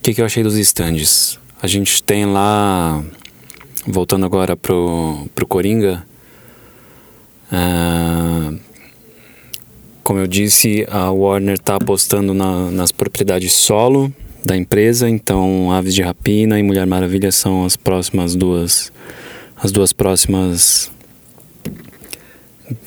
que, 0.02 0.12
que 0.12 0.20
eu 0.20 0.24
achei 0.24 0.42
dos 0.42 0.56
stands? 0.56 1.38
A 1.62 1.68
gente 1.68 2.02
tem 2.02 2.26
lá, 2.26 3.00
voltando 3.86 4.26
agora 4.26 4.56
pro, 4.56 5.28
pro 5.32 5.46
Coringa, 5.46 6.04
como 10.02 10.18
eu 10.18 10.26
disse, 10.26 10.84
a 10.90 11.12
Warner 11.12 11.54
está 11.54 11.76
apostando 11.76 12.34
na, 12.34 12.68
nas 12.68 12.90
propriedades 12.90 13.52
solo 13.52 14.12
da 14.44 14.56
empresa, 14.56 15.08
então 15.08 15.70
Aves 15.70 15.94
de 15.94 16.02
Rapina 16.02 16.58
e 16.58 16.64
Mulher 16.64 16.84
Maravilha 16.84 17.30
são 17.30 17.64
as 17.64 17.76
próximas 17.76 18.34
duas, 18.34 18.92
as 19.56 19.70
duas 19.70 19.92
próximas 19.92 20.92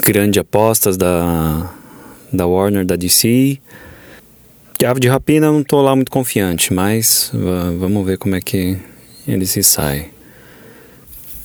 grandes 0.06 0.40
apostas 0.40 0.98
da, 0.98 1.74
da 2.32 2.46
Warner, 2.46 2.86
da 2.86 2.96
DC. 2.96 3.60
Ave 4.86 5.00
de 5.00 5.08
Rapina 5.08 5.52
não 5.52 5.62
estou 5.62 5.82
lá 5.82 5.96
muito 5.96 6.12
confiante, 6.12 6.72
mas 6.72 7.32
vamos 7.80 8.06
ver 8.06 8.18
como 8.18 8.36
é 8.36 8.42
que 8.42 8.78
ele 9.28 9.46
se 9.46 9.64
sai. 9.64 10.10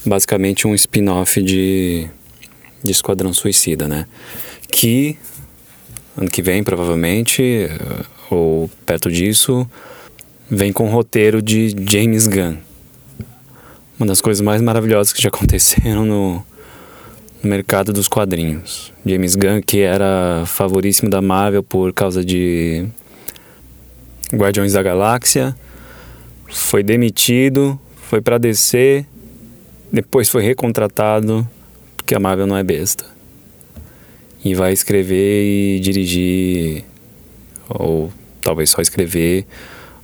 basicamente 0.04 0.66
um 0.66 0.74
spin-off 0.74 1.42
de, 1.42 2.06
de 2.82 2.92
Esquadrão 2.92 3.32
Suicida, 3.32 3.88
né? 3.88 4.06
Que 4.70 5.16
ano 6.16 6.30
que 6.30 6.42
vem, 6.42 6.62
provavelmente, 6.62 7.42
eh, 7.42 8.04
ou 8.30 8.70
perto 8.84 9.10
disso, 9.10 9.68
vem 10.50 10.72
com 10.72 10.88
o 10.88 10.90
roteiro 10.90 11.40
de 11.40 11.74
James 11.88 12.26
Gunn. 12.26 12.56
Uma 13.98 14.06
das 14.06 14.20
coisas 14.20 14.40
mais 14.40 14.60
maravilhosas 14.60 15.12
que 15.12 15.22
já 15.22 15.28
aconteceram 15.32 16.04
no, 16.04 16.46
no 17.42 17.50
mercado 17.50 17.92
dos 17.92 18.08
quadrinhos. 18.08 18.92
James 19.04 19.34
Gunn, 19.34 19.60
que 19.60 19.80
era 19.80 20.44
favoríssimo 20.46 21.10
da 21.10 21.20
Marvel 21.20 21.62
por 21.62 21.92
causa 21.92 22.24
de 22.24 22.86
Guardiões 24.32 24.72
da 24.72 24.82
Galáxia, 24.82 25.56
foi 26.48 26.82
demitido, 26.82 27.78
foi 27.96 28.20
para 28.20 28.38
DC, 28.38 29.04
depois 29.90 30.28
foi 30.28 30.42
recontratado 30.42 31.46
porque 31.96 32.14
a 32.14 32.20
Marvel 32.20 32.46
não 32.46 32.56
é 32.56 32.62
besta. 32.62 33.04
E 34.44 34.54
vai 34.54 34.72
escrever 34.72 35.44
e 35.44 35.80
dirigir 35.80 36.84
ou 37.68 38.12
talvez 38.42 38.70
só 38.70 38.82
escrever 38.82 39.46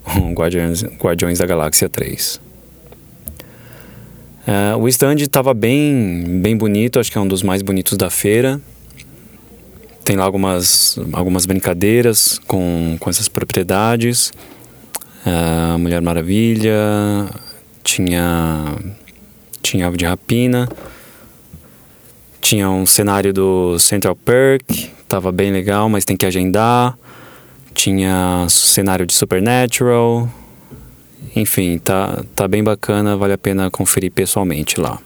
o 0.16 0.32
Guardiões, 0.32 0.82
Guardiões 0.84 1.38
da 1.38 1.46
Galáxia 1.46 1.88
3. 1.88 2.47
Uh, 4.48 4.78
o 4.78 4.88
stand 4.88 5.16
estava 5.16 5.52
bem, 5.52 6.40
bem 6.40 6.56
bonito, 6.56 6.98
acho 6.98 7.12
que 7.12 7.18
é 7.18 7.20
um 7.20 7.28
dos 7.28 7.42
mais 7.42 7.60
bonitos 7.60 7.98
da 7.98 8.08
feira. 8.08 8.58
Tem 10.02 10.16
lá 10.16 10.24
algumas, 10.24 10.98
algumas 11.12 11.44
brincadeiras 11.44 12.40
com, 12.46 12.96
com 12.98 13.10
essas 13.10 13.28
propriedades. 13.28 14.32
Uh, 15.26 15.78
Mulher 15.78 16.00
Maravilha, 16.00 16.72
tinha, 17.84 18.74
tinha 19.60 19.86
Ave 19.86 19.98
de 19.98 20.06
Rapina, 20.06 20.66
tinha 22.40 22.70
um 22.70 22.86
cenário 22.86 23.34
do 23.34 23.78
Central 23.78 24.16
Perk, 24.16 24.90
tava 25.06 25.30
bem 25.30 25.52
legal, 25.52 25.90
mas 25.90 26.06
tem 26.06 26.16
que 26.16 26.24
agendar. 26.24 26.96
Tinha 27.74 28.46
cenário 28.48 29.04
de 29.06 29.14
Supernatural, 29.14 30.26
enfim, 31.34 31.78
tá, 31.78 32.24
tá 32.34 32.48
bem 32.48 32.62
bacana, 32.62 33.16
vale 33.16 33.32
a 33.32 33.38
pena 33.38 33.70
conferir 33.70 34.12
pessoalmente 34.12 34.80
lá. 34.80 34.98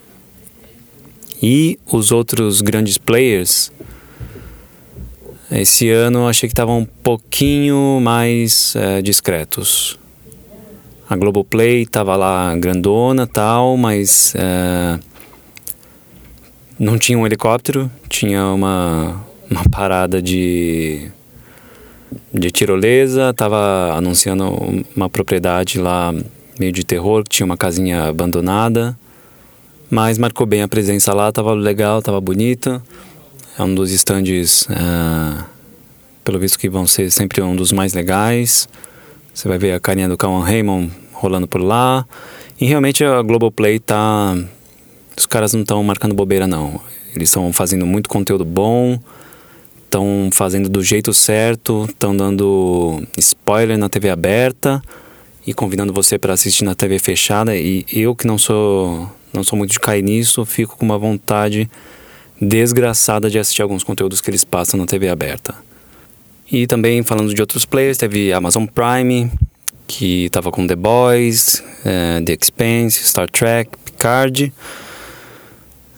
E 1.42 1.78
os 1.90 2.12
outros 2.12 2.60
grandes 2.60 2.98
players, 2.98 3.72
esse 5.50 5.90
ano 5.90 6.28
achei 6.28 6.48
que 6.48 6.52
estavam 6.52 6.78
um 6.78 6.84
pouquinho 6.84 8.00
mais 8.00 8.74
é, 8.76 9.02
discretos. 9.02 9.98
A 11.08 11.16
Globoplay 11.16 11.82
estava 11.82 12.16
lá 12.16 12.54
grandona 12.56 13.26
tal, 13.26 13.76
mas 13.76 14.34
é, 14.36 14.98
não 16.78 16.96
tinha 16.96 17.18
um 17.18 17.26
helicóptero, 17.26 17.90
tinha 18.08 18.46
uma, 18.46 19.20
uma 19.50 19.64
parada 19.68 20.22
de 20.22 21.10
de 22.32 22.50
tirolesa, 22.50 23.30
estava 23.30 23.92
anunciando 23.94 24.84
uma 24.96 25.08
propriedade 25.08 25.78
lá 25.78 26.14
meio 26.58 26.72
de 26.72 26.84
terror, 26.84 27.24
que 27.24 27.30
tinha 27.30 27.46
uma 27.46 27.56
casinha 27.56 28.04
abandonada. 28.04 28.96
Mas 29.90 30.16
marcou 30.16 30.46
bem 30.46 30.62
a 30.62 30.68
presença 30.68 31.12
lá, 31.12 31.28
estava 31.28 31.52
legal, 31.52 31.98
estava 31.98 32.20
bonita. 32.20 32.82
É 33.58 33.62
um 33.62 33.74
dos 33.74 33.92
estandes, 33.92 34.66
é, 34.70 35.44
pelo 36.24 36.38
visto 36.38 36.58
que 36.58 36.68
vão 36.68 36.86
ser 36.86 37.10
sempre 37.10 37.42
um 37.42 37.54
dos 37.54 37.72
mais 37.72 37.92
legais. 37.92 38.68
Você 39.34 39.48
vai 39.48 39.58
ver 39.58 39.72
a 39.72 39.80
carinha 39.80 40.08
do 40.08 40.16
Calvin 40.16 40.44
Raymond 40.44 40.90
rolando 41.12 41.46
por 41.46 41.60
lá. 41.60 42.06
E 42.60 42.64
realmente 42.64 43.04
a 43.04 43.20
Globoplay 43.22 43.78
tá... 43.78 44.36
Os 45.16 45.26
caras 45.26 45.52
não 45.52 45.60
estão 45.60 45.82
marcando 45.84 46.14
bobeira 46.14 46.46
não. 46.46 46.80
Eles 47.14 47.28
estão 47.28 47.52
fazendo 47.52 47.86
muito 47.86 48.08
conteúdo 48.08 48.44
bom 48.44 48.98
estão 49.92 50.30
fazendo 50.32 50.70
do 50.70 50.82
jeito 50.82 51.12
certo, 51.12 51.84
estão 51.86 52.16
dando 52.16 53.02
spoiler 53.18 53.76
na 53.76 53.90
TV 53.90 54.08
aberta 54.08 54.82
e 55.46 55.52
convidando 55.52 55.92
você 55.92 56.18
para 56.18 56.32
assistir 56.32 56.64
na 56.64 56.74
TV 56.74 56.98
fechada. 56.98 57.54
E 57.54 57.84
eu 57.92 58.16
que 58.16 58.26
não 58.26 58.38
sou 58.38 59.06
não 59.34 59.44
sou 59.44 59.58
muito 59.58 59.72
de 59.72 59.80
cair 59.80 60.02
nisso, 60.02 60.44
fico 60.44 60.76
com 60.76 60.84
uma 60.84 60.98
vontade 60.98 61.70
desgraçada 62.40 63.30
de 63.30 63.38
assistir 63.38 63.62
alguns 63.62 63.84
conteúdos 63.84 64.20
que 64.20 64.30
eles 64.30 64.44
passam 64.44 64.80
na 64.80 64.86
TV 64.86 65.08
aberta. 65.08 65.54
E 66.50 66.66
também 66.66 67.02
falando 67.02 67.32
de 67.34 67.40
outros 67.40 67.64
players, 67.64 67.96
teve 67.96 68.32
Amazon 68.32 68.66
Prime, 68.66 69.30
que 69.86 70.26
estava 70.26 70.50
com 70.50 70.66
The 70.66 70.76
Boys, 70.76 71.62
uh, 71.80 72.22
The 72.24 72.36
Expanse, 72.38 73.04
Star 73.04 73.30
Trek, 73.30 73.70
Picard. 73.84 74.52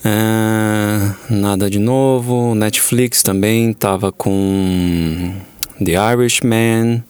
É, 0.07 1.15
nada 1.31 1.71
de 1.71 1.79
novo. 1.79 2.55
Netflix 2.55 3.23
também 3.23 3.73
tava 3.73 4.13
com 4.13 5.35
The 5.83 5.93
Irishman, 6.13 7.03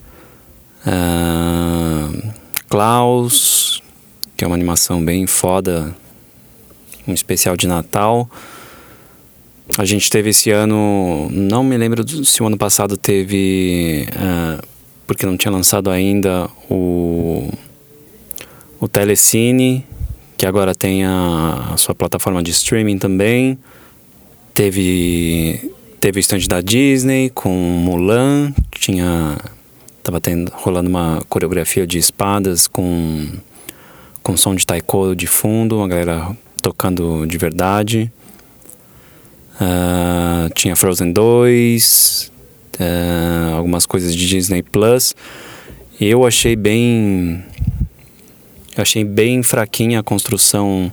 é, 0.86 2.32
Klaus, 2.68 3.82
que 4.36 4.44
é 4.44 4.46
uma 4.46 4.54
animação 4.54 5.04
bem 5.04 5.26
foda, 5.26 5.92
um 7.08 7.12
especial 7.12 7.56
de 7.56 7.66
Natal. 7.66 8.30
A 9.76 9.84
gente 9.84 10.08
teve 10.08 10.30
esse 10.30 10.52
ano, 10.52 11.28
não 11.32 11.64
me 11.64 11.76
lembro 11.76 12.04
se 12.24 12.42
o 12.44 12.46
ano 12.46 12.56
passado 12.56 12.96
teve, 12.96 14.06
é, 14.12 14.62
porque 15.04 15.26
não 15.26 15.36
tinha 15.36 15.50
lançado 15.50 15.90
ainda 15.90 16.48
o, 16.70 17.50
o 18.78 18.86
Telecine, 18.86 19.84
que 20.44 20.46
agora 20.46 20.74
tem 20.74 21.06
a, 21.06 21.70
a 21.72 21.76
sua 21.78 21.94
plataforma 21.94 22.42
de 22.42 22.50
streaming 22.50 22.98
também. 22.98 23.58
Teve 24.54 25.72
teve 25.98 26.18
o 26.18 26.20
stand 26.20 26.40
da 26.46 26.60
Disney 26.60 27.30
com 27.30 27.48
Mulan, 27.48 28.52
tinha 28.72 29.38
tava 30.02 30.20
tendo, 30.20 30.52
rolando 30.54 30.90
uma 30.90 31.22
coreografia 31.30 31.86
de 31.86 31.96
espadas 31.96 32.66
com 32.68 33.26
com 34.22 34.36
som 34.36 34.54
de 34.54 34.66
taiko 34.66 35.16
de 35.16 35.26
fundo, 35.26 35.78
uma 35.78 35.88
galera 35.88 36.36
tocando 36.60 37.24
de 37.26 37.38
verdade. 37.38 38.12
Uh, 39.54 40.52
tinha 40.52 40.76
Frozen 40.76 41.10
2, 41.10 42.32
uh, 42.34 42.82
ah, 42.82 43.54
algumas 43.56 43.86
coisas 43.86 44.14
de 44.14 44.28
Disney 44.28 44.62
Plus. 44.62 45.16
Eu 45.98 46.26
achei 46.26 46.54
bem 46.54 47.42
eu 48.76 48.82
achei 48.82 49.04
bem 49.04 49.42
fraquinha 49.42 50.00
a 50.00 50.02
construção 50.02 50.90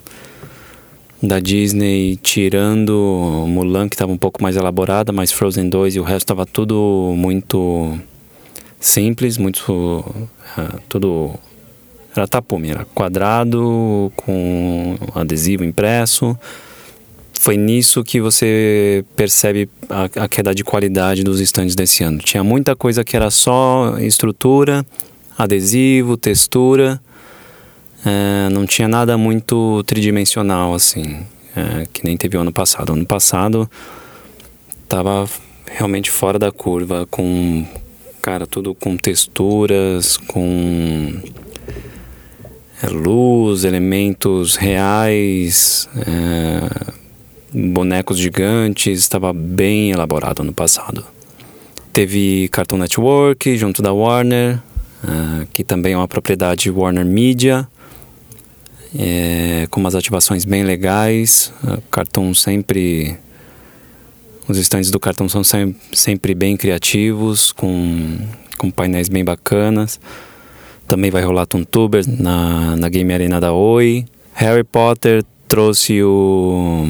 da 1.22 1.39
Disney, 1.39 2.17
tirando 2.17 3.46
Mulan, 3.48 3.88
que 3.88 3.96
estava 3.96 4.12
um 4.12 4.17
pouco 4.17 4.41
mais 4.41 4.56
elaborada, 4.56 5.12
mas 5.12 5.32
Frozen 5.32 5.70
2 5.70 5.96
e 5.96 6.00
o 6.00 6.04
resto 6.04 6.26
estava 6.26 6.46
tudo 6.46 7.13
muito 7.15 7.98
simples, 8.80 9.38
muito. 9.38 9.72
Uh, 9.72 10.80
tudo. 10.89 11.34
Era 12.15 12.28
tapume, 12.28 12.72
era 12.72 12.84
quadrado, 12.94 14.12
com 14.17 14.98
adesivo 15.15 15.63
impresso. 15.63 16.38
Foi 17.39 17.56
nisso 17.56 18.04
que 18.04 18.20
você 18.20 19.06
percebe 19.15 19.70
a, 19.89 20.04
a 20.24 20.28
queda 20.28 20.54
de 20.54 20.63
qualidade 20.63 21.24
dos 21.24 21.39
estandes 21.39 21.74
desse 21.74 22.04
ano. 22.04 22.17
Tinha 22.17 22.44
muita 22.44 22.76
coisa 22.76 23.04
que 23.04 23.15
era 23.15 23.32
só 23.32 23.98
estrutura, 23.98 24.86
adesivo, 25.38 26.17
textura 26.17 27.02
é, 28.06 28.50
não 28.50 28.66
tinha 28.66 28.88
nada 28.88 29.18
muito 29.18 29.84
tridimensional 29.84 30.74
assim, 30.74 31.20
é, 31.56 31.86
que 31.92 32.04
nem 32.04 32.18
teve 32.18 32.38
o 32.38 32.42
ano 32.42 32.52
passado. 32.52 32.94
Ano 32.94 33.06
passado 33.06 33.70
tava 34.88 35.30
realmente 35.66 36.10
fora 36.12 36.38
da 36.38 36.52
curva, 36.52 37.08
com 37.10 37.66
cara 38.22 38.46
tudo 38.46 38.76
com 38.76 38.98
texturas, 38.98 40.18
com 40.18 41.14
é, 42.82 42.88
luz, 42.88 43.64
elementos 43.64 44.56
reais, 44.56 45.88
é, 45.96 46.94
bonecos 47.54 48.18
gigantes, 48.18 49.00
estava 49.00 49.34
bem 49.34 49.92
elaborado 49.92 50.42
ano 50.42 50.54
passado. 50.54 51.06
Teve 51.94 52.48
Cartoon 52.50 52.78
Network 52.78 53.58
junto 53.58 53.82
da 53.82 53.92
Warner, 53.92 54.60
uh, 55.04 55.46
que 55.52 55.62
também 55.62 55.92
é 55.92 55.98
uma 55.98 56.08
propriedade 56.08 56.72
Warner 56.72 57.06
Media 57.06 57.68
é, 58.97 59.67
com 59.69 59.80
umas 59.80 59.95
ativações 59.95 60.45
bem 60.45 60.63
legais. 60.63 61.54
O 61.63 61.82
cartão 61.89 62.34
sempre. 62.34 63.17
Os 64.47 64.58
estandes 64.58 64.91
do 64.91 64.99
cartão 64.99 65.30
são 65.30 65.43
sempre, 65.93 66.36
bem 66.36 66.58
criativos, 66.58 67.51
com, 67.51 68.17
com 68.58 68.69
painéis 68.69 69.08
bem 69.08 69.23
bacanas. 69.23 69.99
Também 70.88 71.10
vai 71.10 71.23
rolar 71.23 71.45
Tubers 71.45 72.06
na, 72.06 72.75
na 72.75 72.89
Game 72.89 73.13
Arena 73.13 73.39
da 73.39 73.54
Oi. 73.54 74.06
Harry 74.34 74.63
Potter 74.63 75.23
trouxe 75.47 76.04
o, 76.04 76.86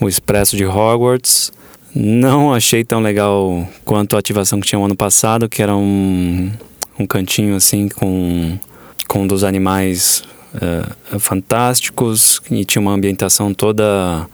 o 0.00 0.08
Expresso 0.08 0.56
de 0.56 0.66
Hogwarts. 0.66 1.52
Não 1.94 2.52
achei 2.52 2.84
tão 2.84 3.00
legal 3.00 3.66
quanto 3.84 4.16
a 4.16 4.18
ativação 4.18 4.60
que 4.60 4.66
tinha 4.66 4.78
o 4.78 4.84
ano 4.84 4.96
passado, 4.96 5.48
que 5.48 5.62
era 5.62 5.74
um, 5.74 6.50
um 6.98 7.06
cantinho 7.06 7.54
assim 7.54 7.88
com, 7.88 8.58
com 9.06 9.22
um 9.22 9.26
dos 9.26 9.44
animais 9.44 10.24
é, 10.60 11.18
fantásticos 11.18 12.40
e 12.50 12.64
tinha 12.64 12.82
uma 12.82 12.92
ambientação 12.92 13.54
toda 13.54 14.26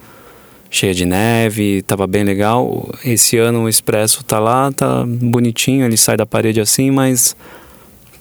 cheia 0.71 0.93
de 0.93 1.05
neve, 1.05 1.83
tava 1.83 2.07
bem 2.07 2.25
legal. 2.25 2.89
Esse 3.05 3.37
ano 3.39 3.63
o 3.63 3.69
Expresso 3.69 4.23
tá 4.25 4.39
lá, 4.39 4.71
tá 4.73 5.05
bonitinho, 5.07 5.85
ele 5.85 5.97
sai 5.97 6.17
da 6.17 6.27
parede 6.27 6.61
assim, 6.61 6.91
mas 6.91 7.37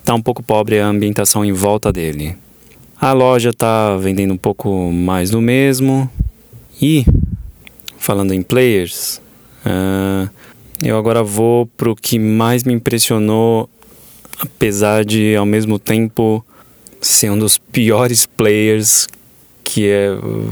tá 0.04 0.14
um 0.14 0.22
pouco 0.22 0.42
pobre 0.42 0.80
a 0.80 0.88
ambientação 0.88 1.44
em 1.44 1.52
volta 1.52 1.92
dele. 1.92 2.36
A 3.00 3.12
loja 3.14 3.54
tá 3.54 3.96
vendendo 3.98 4.34
um 4.34 4.38
pouco 4.38 4.92
mais 4.92 5.30
do 5.30 5.42
mesmo. 5.42 6.10
E 6.82 7.06
falando 7.98 8.34
em 8.34 8.42
players, 8.42 9.22
uh, 9.66 10.30
eu 10.84 10.98
agora 10.98 11.24
vou 11.24 11.66
pro 11.66 11.96
que 11.96 12.18
mais 12.18 12.64
me 12.64 12.74
impressionou, 12.74 13.70
apesar 14.40 15.04
de 15.04 15.36
ao 15.36 15.46
mesmo 15.46 15.78
tempo 15.78 16.44
ser 17.02 17.32
um 17.32 17.38
dos 17.38 17.58
piores 17.58 18.26
players 18.26 19.08
que 19.64 19.88
é, 19.88 20.10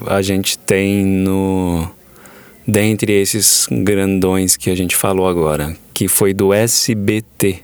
a 0.08 0.22
gente 0.22 0.58
tem 0.58 1.06
no 1.06 1.90
dentre 2.68 3.14
esses 3.14 3.68
grandões 3.72 4.58
que 4.58 4.70
a 4.70 4.76
gente 4.76 4.96
falou 4.96 5.28
agora, 5.28 5.76
que 5.94 6.08
foi 6.08 6.34
do 6.34 6.54
SBT. 6.54 7.60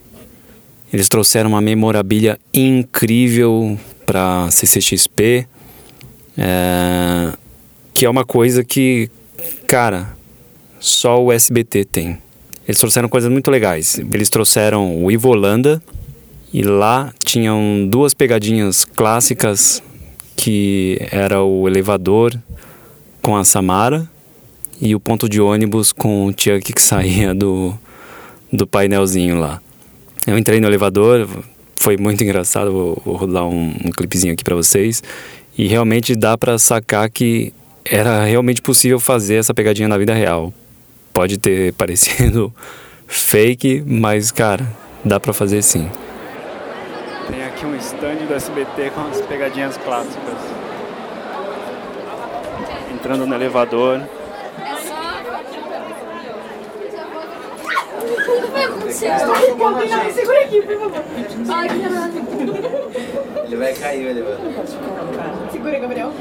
Eles 0.93 1.09
trouxeram 1.09 1.49
uma 1.49 1.61
memorabilia 1.61 2.39
incrível 2.53 3.79
para 4.05 4.49
CCXP, 4.51 5.47
é, 6.37 7.33
que 7.93 8.05
é 8.05 8.09
uma 8.09 8.23
coisa 8.23 8.63
que, 8.63 9.09
cara, 9.67 10.15
só 10.79 11.21
o 11.21 11.31
SBT 11.31 11.85
tem. 11.85 12.17
Eles 12.67 12.79
trouxeram 12.79 13.09
coisas 13.09 13.31
muito 13.31 13.49
legais. 13.49 13.99
Eles 14.13 14.29
trouxeram 14.29 15.03
o 15.03 15.11
Ivolanda 15.11 15.81
e 16.53 16.63
lá 16.63 17.13
tinham 17.23 17.87
duas 17.89 18.13
pegadinhas 18.13 18.83
clássicas 18.83 19.81
que 20.35 20.97
era 21.11 21.41
o 21.41 21.67
elevador 21.67 22.37
com 23.21 23.37
a 23.37 23.43
Samara 23.43 24.09
e 24.81 24.95
o 24.95 24.99
ponto 24.99 25.29
de 25.29 25.39
ônibus 25.39 25.91
com 25.91 26.25
o 26.25 26.29
Chuck 26.29 26.73
que 26.73 26.81
saía 26.81 27.33
do, 27.33 27.73
do 28.51 28.65
painelzinho 28.65 29.39
lá. 29.39 29.61
Eu 30.25 30.37
entrei 30.37 30.59
no 30.59 30.67
elevador, 30.67 31.27
foi 31.75 31.97
muito 31.97 32.23
engraçado, 32.23 32.71
vou, 32.71 33.01
vou 33.05 33.15
rodar 33.15 33.45
um, 33.45 33.73
um 33.85 33.91
clipezinho 33.91 34.33
aqui 34.33 34.43
para 34.43 34.55
vocês. 34.55 35.01
E 35.57 35.67
realmente 35.67 36.15
dá 36.15 36.37
para 36.37 36.57
sacar 36.57 37.09
que 37.09 37.53
era 37.85 38.25
realmente 38.25 38.61
possível 38.61 38.99
fazer 38.99 39.35
essa 39.35 39.53
pegadinha 39.53 39.87
na 39.87 39.97
vida 39.97 40.13
real. 40.13 40.53
Pode 41.13 41.37
ter 41.37 41.73
parecido 41.77 42.53
fake, 43.07 43.83
mas 43.85 44.31
cara, 44.31 44.67
dá 45.03 45.19
para 45.19 45.33
fazer 45.33 45.61
sim. 45.61 45.89
Tem 47.29 47.43
aqui 47.45 47.65
um 47.65 47.75
stand 47.75 48.25
do 48.27 48.33
SBT 48.33 48.91
com 48.91 49.01
as 49.09 49.21
pegadinhas 49.21 49.77
clássicas. 49.77 50.37
Entrando 52.93 53.25
no 53.25 53.35
elevador. 53.35 54.01
Segura 60.13 60.41
aqui, 60.41 60.61
por 60.61 60.79
favor. 60.79 61.03
Ele 63.45 63.55
vai 63.55 63.73
cair 63.73 64.05
o 64.05 64.09
elevador. 64.09 64.39
Segura, 65.51 65.79
Gabriel. 65.79 66.11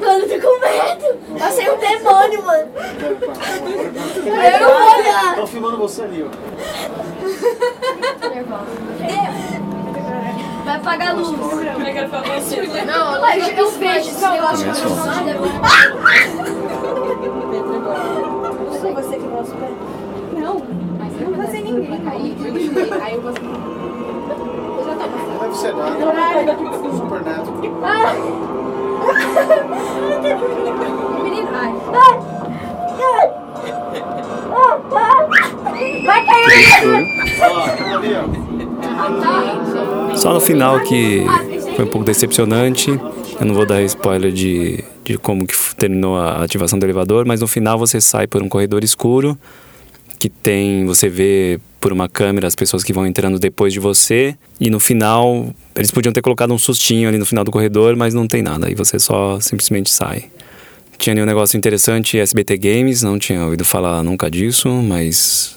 Mano, 0.00 0.28
tô 0.28 0.40
com 0.40 0.60
medo. 0.60 1.06
Eu 1.40 1.50
sei 1.52 1.70
um 1.70 1.78
demônio, 1.78 2.42
mano. 2.44 2.68
Eu 4.26 4.60
não 4.60 4.68
vou 4.68 4.98
olhar. 4.98 5.30
Estão 5.30 5.46
filmando 5.46 5.76
você 5.78 6.02
ali, 6.02 6.22
ó. 6.24 6.28
Vai 10.64 10.76
apagar 10.76 11.08
a 11.08 11.12
luz. 11.12 11.30
Não, 12.86 13.22
Ué, 13.22 13.38
eu, 13.38 13.46
eu 13.48 13.70
vejo 13.70 14.08
esse 14.10 14.26
negócio. 14.26 14.66
Não 18.64 18.72
foi 18.80 18.92
você 18.94 19.16
que 19.16 19.26
nosso 19.26 19.54
pé? 19.56 19.68
Não, 20.38 20.62
mas 20.98 21.20
eu 21.20 21.30
não 21.30 21.46
sei 21.50 21.62
ninguém. 21.62 22.00
Aí, 22.06 22.36
aí 23.02 23.14
eu 23.14 23.22
posso. 23.22 23.38
Eu 24.78 24.84
já 24.84 24.94
tava. 24.96 25.16
Deve 25.40 25.54
ser 25.54 25.74
nada. 25.74 26.56
Super 26.96 27.22
neto. 27.22 27.50
Menino, 31.22 31.48
ai. 31.54 31.72
Vai 36.04 36.20
cair. 36.26 36.93
Só 40.16 40.32
no 40.32 40.40
final 40.40 40.80
que 40.80 41.24
foi 41.76 41.84
um 41.84 41.88
pouco 41.88 42.04
decepcionante. 42.04 42.90
Eu 42.90 43.46
não 43.46 43.54
vou 43.54 43.66
dar 43.66 43.82
spoiler 43.82 44.32
de, 44.32 44.84
de 45.04 45.18
como 45.18 45.46
que 45.46 45.54
terminou 45.76 46.16
a 46.16 46.42
ativação 46.44 46.78
do 46.78 46.86
elevador, 46.86 47.26
mas 47.26 47.40
no 47.40 47.46
final 47.46 47.78
você 47.78 48.00
sai 48.00 48.26
por 48.26 48.42
um 48.42 48.48
corredor 48.48 48.84
escuro 48.84 49.36
que 50.24 50.28
tem, 50.30 50.86
você 50.86 51.06
vê 51.06 51.60
por 51.78 51.92
uma 51.92 52.08
câmera 52.08 52.46
as 52.46 52.54
pessoas 52.54 52.82
que 52.82 52.94
vão 52.94 53.06
entrando 53.06 53.38
depois 53.38 53.74
de 53.74 53.78
você 53.78 54.34
e 54.58 54.70
no 54.70 54.80
final 54.80 55.52
eles 55.76 55.90
podiam 55.90 56.14
ter 56.14 56.22
colocado 56.22 56.54
um 56.54 56.56
sustinho 56.56 57.10
ali 57.10 57.18
no 57.18 57.26
final 57.26 57.44
do 57.44 57.50
corredor, 57.50 57.94
mas 57.94 58.14
não 58.14 58.26
tem 58.26 58.40
nada, 58.40 58.68
aí 58.68 58.74
você 58.74 58.98
só 58.98 59.38
simplesmente 59.38 59.92
sai. 59.92 60.24
Tinha 60.96 61.12
nenhum 61.12 61.26
negócio 61.26 61.58
interessante, 61.58 62.18
SBT 62.18 62.56
Games, 62.56 63.02
não 63.02 63.18
tinha 63.18 63.44
ouvido 63.44 63.66
falar 63.66 64.02
nunca 64.02 64.30
disso, 64.30 64.70
mas 64.70 65.53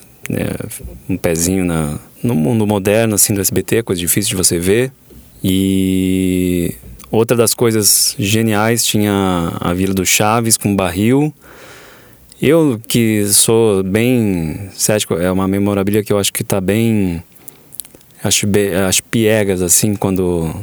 um 1.08 1.16
pezinho 1.16 1.64
na, 1.64 1.98
no 2.22 2.34
mundo 2.34 2.66
moderno 2.66 3.14
assim 3.14 3.34
do 3.34 3.40
SBT, 3.40 3.82
coisa 3.82 4.00
difícil 4.00 4.30
de 4.30 4.36
você 4.36 4.58
ver. 4.58 4.92
E 5.42 6.74
outra 7.10 7.36
das 7.36 7.54
coisas 7.54 8.14
geniais 8.18 8.84
tinha 8.84 9.52
a 9.60 9.72
Vila 9.72 9.94
do 9.94 10.04
Chaves 10.04 10.56
com 10.56 10.74
barril. 10.74 11.32
Eu 12.40 12.80
que 12.86 13.26
sou 13.26 13.82
bem 13.82 14.70
cético, 14.72 15.14
é 15.14 15.30
uma 15.30 15.48
memorabilia 15.48 16.04
que 16.04 16.12
eu 16.12 16.18
acho 16.18 16.32
que 16.32 16.44
tá 16.44 16.60
bem 16.60 17.22
acho, 18.22 18.46
acho 18.86 19.02
piegas 19.04 19.60
assim 19.62 19.94
quando 19.96 20.54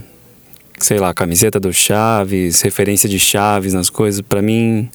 sei 0.77 0.97
lá, 0.99 1.13
camiseta 1.13 1.59
do 1.59 1.71
Chaves, 1.71 2.61
referência 2.61 3.07
de 3.07 3.19
Chaves 3.19 3.73
nas 3.73 3.89
coisas, 3.89 4.21
para 4.21 4.41
mim 4.41 4.89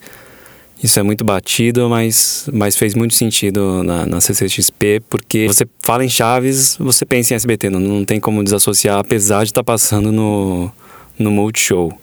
isso 0.83 0.99
é 0.99 1.03
muito 1.03 1.23
batido, 1.23 1.87
mas, 1.87 2.49
mas 2.51 2.75
fez 2.75 2.95
muito 2.95 3.13
sentido 3.13 3.83
na, 3.83 4.05
na 4.05 4.19
CCXP, 4.19 5.01
porque 5.07 5.47
você 5.47 5.65
fala 5.79 6.03
em 6.03 6.09
Chaves, 6.09 6.75
você 6.79 7.05
pensa 7.05 7.33
em 7.33 7.35
SBT, 7.35 7.69
não, 7.69 7.79
não 7.79 8.05
tem 8.05 8.19
como 8.19 8.43
desassociar, 8.43 8.97
apesar 8.97 9.43
de 9.43 9.51
estar 9.51 9.63
passando 9.63 10.11
no, 10.11 10.71
no 11.19 11.29
Multishow. 11.29 11.93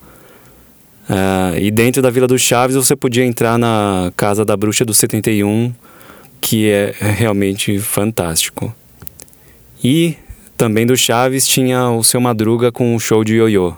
Ah, 1.08 1.54
e 1.58 1.70
dentro 1.70 2.00
da 2.00 2.10
Vila 2.10 2.28
do 2.28 2.38
Chaves 2.38 2.76
você 2.76 2.94
podia 2.94 3.24
entrar 3.24 3.58
na 3.58 4.12
Casa 4.16 4.44
da 4.44 4.56
Bruxa 4.56 4.84
do 4.84 4.94
71, 4.94 5.74
que 6.40 6.68
é 6.68 6.94
realmente 7.00 7.80
fantástico. 7.80 8.72
E 9.82 10.14
também 10.56 10.86
do 10.86 10.96
Chaves 10.96 11.48
tinha 11.48 11.90
o 11.90 12.04
seu 12.04 12.20
Madruga 12.20 12.70
com 12.70 12.94
o 12.94 13.00
show 13.00 13.24
de 13.24 13.34
ioiô. 13.36 13.74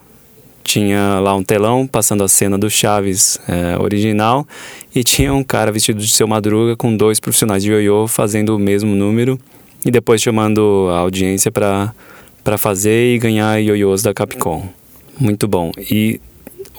Tinha 0.72 1.18
lá 1.18 1.34
um 1.34 1.42
telão 1.42 1.84
passando 1.84 2.22
a 2.22 2.28
cena 2.28 2.56
do 2.56 2.70
Chaves 2.70 3.40
é, 3.48 3.76
original 3.76 4.46
e 4.94 5.02
tinha 5.02 5.34
um 5.34 5.42
cara 5.42 5.72
vestido 5.72 5.98
de 5.98 6.08
seu 6.08 6.28
Madruga 6.28 6.76
com 6.76 6.96
dois 6.96 7.18
profissionais 7.18 7.60
de 7.60 7.72
ioiô 7.72 8.06
fazendo 8.06 8.54
o 8.54 8.58
mesmo 8.58 8.94
número 8.94 9.36
e 9.84 9.90
depois 9.90 10.22
chamando 10.22 10.86
a 10.92 10.98
audiência 10.98 11.50
para 11.50 11.92
fazer 12.56 13.16
e 13.16 13.18
ganhar 13.18 13.60
ioiôs 13.60 14.00
da 14.00 14.14
Capcom. 14.14 14.68
Muito 15.18 15.48
bom. 15.48 15.72
E 15.76 16.20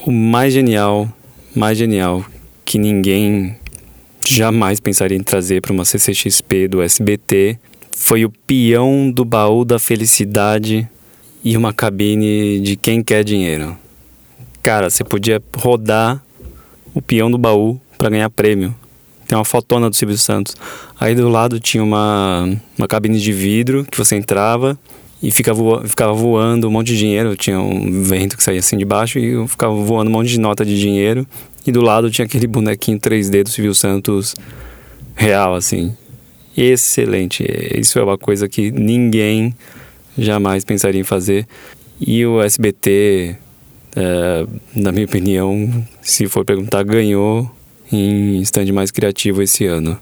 o 0.06 0.10
mais 0.10 0.54
genial, 0.54 1.10
mais 1.54 1.78
genial 1.78 2.24
que 2.64 2.80
ninguém 2.80 3.58
jamais 4.26 4.80
pensaria 4.80 5.18
em 5.18 5.22
trazer 5.22 5.62
para 5.62 5.74
uma 5.74 5.84
CCXP 5.84 6.70
do 6.70 6.82
SBT 6.82 7.60
foi 7.98 8.24
o 8.24 8.32
peão 8.48 9.12
do 9.12 9.26
baú 9.26 9.66
da 9.66 9.78
felicidade 9.78 10.90
e 11.44 11.58
uma 11.58 11.74
cabine 11.74 12.60
de 12.60 12.76
quem 12.76 13.04
quer 13.04 13.24
dinheiro. 13.24 13.78
Cara, 14.62 14.90
você 14.90 15.04
podia 15.04 15.42
rodar 15.56 16.24
o 16.94 17.02
peão 17.02 17.32
do 17.32 17.38
baú 17.38 17.80
para 17.98 18.10
ganhar 18.10 18.30
prêmio. 18.30 18.76
Tem 19.28 19.38
uma 19.38 19.46
fotona 19.46 19.90
do 19.90 19.96
Silvio 19.96 20.18
Santos. 20.18 20.56
Aí 21.00 21.16
do 21.16 21.30
lado 21.30 21.60
tinha 21.60 21.84
uma, 21.84 22.48
uma 22.78 22.88
cabine 22.88 23.20
de 23.20 23.32
vidro 23.32 23.86
que 23.90 23.98
você 23.98 24.16
entrava 24.16 24.78
e 25.24 25.32
ficava, 25.32 25.58
voa, 25.58 25.88
ficava 25.88 26.14
voando 26.14 26.68
um 26.68 26.72
monte 26.72 26.88
de 26.88 26.98
dinheiro. 26.98 27.36
Tinha 27.36 27.60
um 27.60 28.04
vento 28.04 28.36
que 28.38 28.44
saía 28.44 28.60
assim 28.60 28.78
de 28.78 28.86
baixo 28.86 29.18
e 29.18 29.48
ficava 29.48 29.74
voando 29.74 30.10
um 30.10 30.14
monte 30.14 30.30
de 30.30 30.40
nota 30.40 30.66
de 30.66 30.80
dinheiro. 30.80 31.26
E 31.66 31.72
do 31.72 31.82
lado 31.82 32.12
tinha 32.12 32.26
aquele 32.26 32.46
bonequinho 32.46 33.00
3D 33.00 33.44
do 33.44 33.50
Silvio 33.50 33.74
Santos 33.74 34.36
real, 35.16 35.56
assim. 35.56 35.96
Excelente. 36.58 37.46
Isso 37.76 37.98
é 37.98 38.04
uma 38.04 38.18
coisa 38.18 38.48
que 38.50 38.72
ninguém 38.72 39.56
jamais 40.18 40.64
pensaria 40.64 41.00
em 41.00 41.04
fazer. 41.04 41.48
E 42.00 42.26
o 42.26 42.42
SBT, 42.42 43.36
é, 43.96 44.46
na 44.76 44.92
minha 44.92 45.06
opinião, 45.06 45.86
se 46.02 46.28
for 46.28 46.44
perguntar, 46.44 46.84
ganhou 46.84 47.50
em 47.92 48.42
stand 48.42 48.72
mais 48.74 48.92
criativo 48.92 49.42
esse 49.42 49.66
ano. 49.66 49.98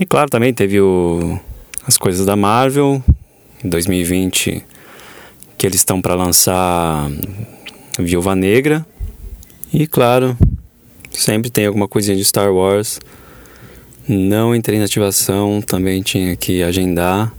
E 0.00 0.06
claro, 0.06 0.30
também 0.30 0.52
teve 0.52 0.80
o, 0.80 1.38
as 1.86 1.96
coisas 1.96 2.24
da 2.26 2.36
Marvel, 2.36 3.02
em 3.64 3.68
2020 3.68 4.64
que 5.58 5.66
eles 5.66 5.80
estão 5.80 6.00
para 6.00 6.14
lançar 6.14 7.10
Viúva 7.98 8.36
Negra. 8.36 8.86
E 9.72 9.88
claro, 9.88 10.38
sempre 11.10 11.50
tem 11.50 11.66
alguma 11.66 11.88
coisinha 11.88 12.16
de 12.16 12.24
Star 12.24 12.54
Wars. 12.54 13.00
Não 14.08 14.54
entrei 14.54 14.78
na 14.78 14.84
ativação, 14.84 15.60
também 15.60 16.00
tinha 16.00 16.36
que 16.36 16.62
agendar. 16.62 17.34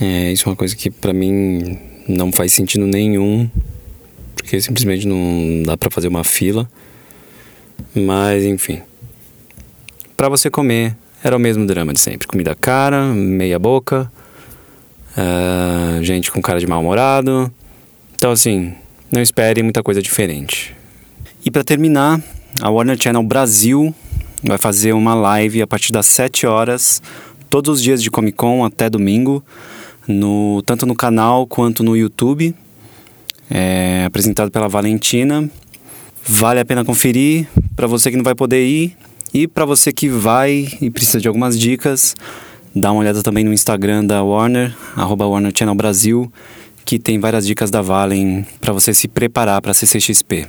É, 0.00 0.32
isso 0.32 0.48
é 0.48 0.50
uma 0.50 0.56
coisa 0.56 0.76
que 0.76 0.90
para 0.90 1.12
mim 1.12 1.78
não 2.08 2.30
faz 2.30 2.52
sentido 2.52 2.86
nenhum, 2.86 3.50
porque 4.36 4.60
simplesmente 4.60 5.06
não 5.06 5.62
dá 5.64 5.76
para 5.76 5.90
fazer 5.90 6.08
uma 6.08 6.24
fila. 6.24 6.68
Mas 7.94 8.44
enfim. 8.44 8.80
Para 10.16 10.28
você 10.28 10.50
comer, 10.50 10.96
era 11.22 11.36
o 11.36 11.40
mesmo 11.40 11.66
drama 11.66 11.92
de 11.92 12.00
sempre: 12.00 12.26
comida 12.26 12.54
cara, 12.54 13.04
meia 13.06 13.58
boca, 13.58 14.10
uh, 15.16 16.02
gente 16.02 16.30
com 16.30 16.40
cara 16.40 16.60
de 16.60 16.66
mal-humorado. 16.66 17.52
Então, 18.14 18.32
assim, 18.32 18.74
não 19.10 19.20
espere 19.20 19.62
muita 19.62 19.82
coisa 19.82 20.02
diferente. 20.02 20.74
E 21.44 21.50
para 21.50 21.62
terminar, 21.62 22.20
a 22.60 22.70
Warner 22.70 23.00
Channel 23.00 23.22
Brasil 23.22 23.94
vai 24.42 24.58
fazer 24.58 24.92
uma 24.92 25.14
live 25.14 25.62
a 25.62 25.66
partir 25.66 25.92
das 25.92 26.06
7 26.06 26.46
horas, 26.46 27.02
todos 27.48 27.76
os 27.76 27.82
dias 27.82 28.02
de 28.02 28.10
Comic 28.10 28.36
Con 28.36 28.64
até 28.64 28.90
domingo, 28.90 29.44
no, 30.08 30.62
tanto 30.64 30.86
no 30.86 30.94
canal 30.96 31.46
quanto 31.46 31.84
no 31.84 31.96
YouTube. 31.96 32.54
É, 33.50 34.04
apresentado 34.06 34.50
pela 34.50 34.68
Valentina. 34.68 35.48
Vale 36.26 36.60
a 36.60 36.64
pena 36.64 36.84
conferir. 36.84 37.46
Para 37.76 37.86
você 37.86 38.10
que 38.10 38.16
não 38.16 38.24
vai 38.24 38.34
poder 38.34 38.66
ir, 38.66 38.96
e 39.32 39.46
para 39.46 39.64
você 39.64 39.92
que 39.92 40.08
vai 40.08 40.68
e 40.80 40.90
precisa 40.90 41.20
de 41.20 41.28
algumas 41.28 41.58
dicas, 41.58 42.16
dá 42.74 42.90
uma 42.90 43.00
olhada 43.00 43.22
também 43.22 43.44
no 43.44 43.52
Instagram 43.52 44.04
da 44.04 44.22
Warner, 44.22 44.74
arroba 44.96 45.26
Warner 45.26 45.52
Channel 45.54 45.74
Brasil, 45.74 46.32
que 46.84 46.98
tem 46.98 47.20
várias 47.20 47.46
dicas 47.46 47.70
da 47.70 47.82
Valen 47.82 48.46
para 48.60 48.72
você 48.72 48.94
se 48.94 49.06
preparar 49.06 49.60
para 49.60 49.74
CCXP. 49.74 50.46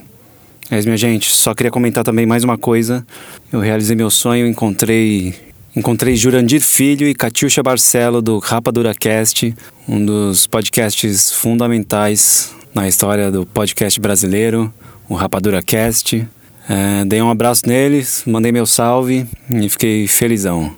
É 0.71 0.81
minha 0.81 0.97
gente. 0.97 1.29
Só 1.29 1.53
queria 1.53 1.71
comentar 1.71 2.03
também 2.03 2.25
mais 2.25 2.43
uma 2.43 2.57
coisa. 2.57 3.05
Eu 3.51 3.59
realizei 3.59 3.95
meu 3.95 4.09
sonho, 4.09 4.47
encontrei 4.47 5.33
encontrei 5.75 6.15
Jurandir 6.15 6.61
Filho 6.61 7.07
e 7.07 7.13
Catiuxa 7.13 7.61
Barcelo 7.61 8.21
do 8.21 8.39
Rapadura 8.39 8.93
Cast, 8.93 9.53
um 9.87 10.03
dos 10.03 10.47
podcasts 10.47 11.31
fundamentais 11.31 12.53
na 12.73 12.87
história 12.87 13.31
do 13.31 13.45
podcast 13.45 13.99
brasileiro, 13.99 14.73
o 15.07 15.15
Rapadura 15.15 15.61
Cast. 15.61 16.27
É, 16.67 17.05
dei 17.05 17.21
um 17.21 17.29
abraço 17.29 17.67
neles, 17.67 18.23
mandei 18.25 18.51
meu 18.51 18.65
salve 18.65 19.25
e 19.49 19.69
fiquei 19.69 20.07
felizão. 20.07 20.75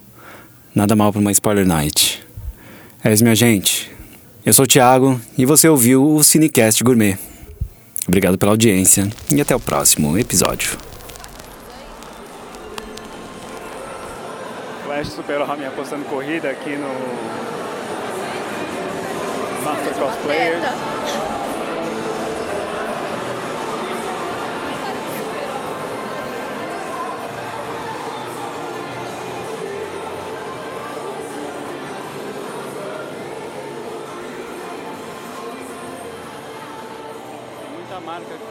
Nada 0.73 0.95
mal 0.95 1.12
para 1.12 1.19
uma 1.19 1.32
spoiler 1.32 1.65
night. 1.65 2.23
É 3.04 3.12
isso, 3.12 3.23
minha 3.23 3.36
gente. 3.36 3.91
Eu 4.45 4.54
sou 4.54 4.63
o 4.63 4.67
Thiago 4.67 5.19
e 5.38 5.45
você 5.45 5.67
ouviu 5.67 6.08
o 6.08 6.23
Cinecast 6.23 6.84
Gourmet. 6.84 7.17
Obrigado 8.08 8.38
pela 8.38 8.51
audiência 8.51 9.10
e 9.30 9.41
até 9.41 9.56
o 9.56 9.60
próximo 9.60 10.17
episódio. 10.17 10.77
Flash 15.01 15.13
superou 15.13 15.51
a 15.51 15.55
minha 15.55 15.69
apostando 15.69 16.05
corrida 16.05 16.51
aqui 16.51 16.75
no 16.75 16.87
Master 19.63 19.93
Cosplayers. 19.95 20.63
marca 38.05 38.33
aqui, 38.33 38.50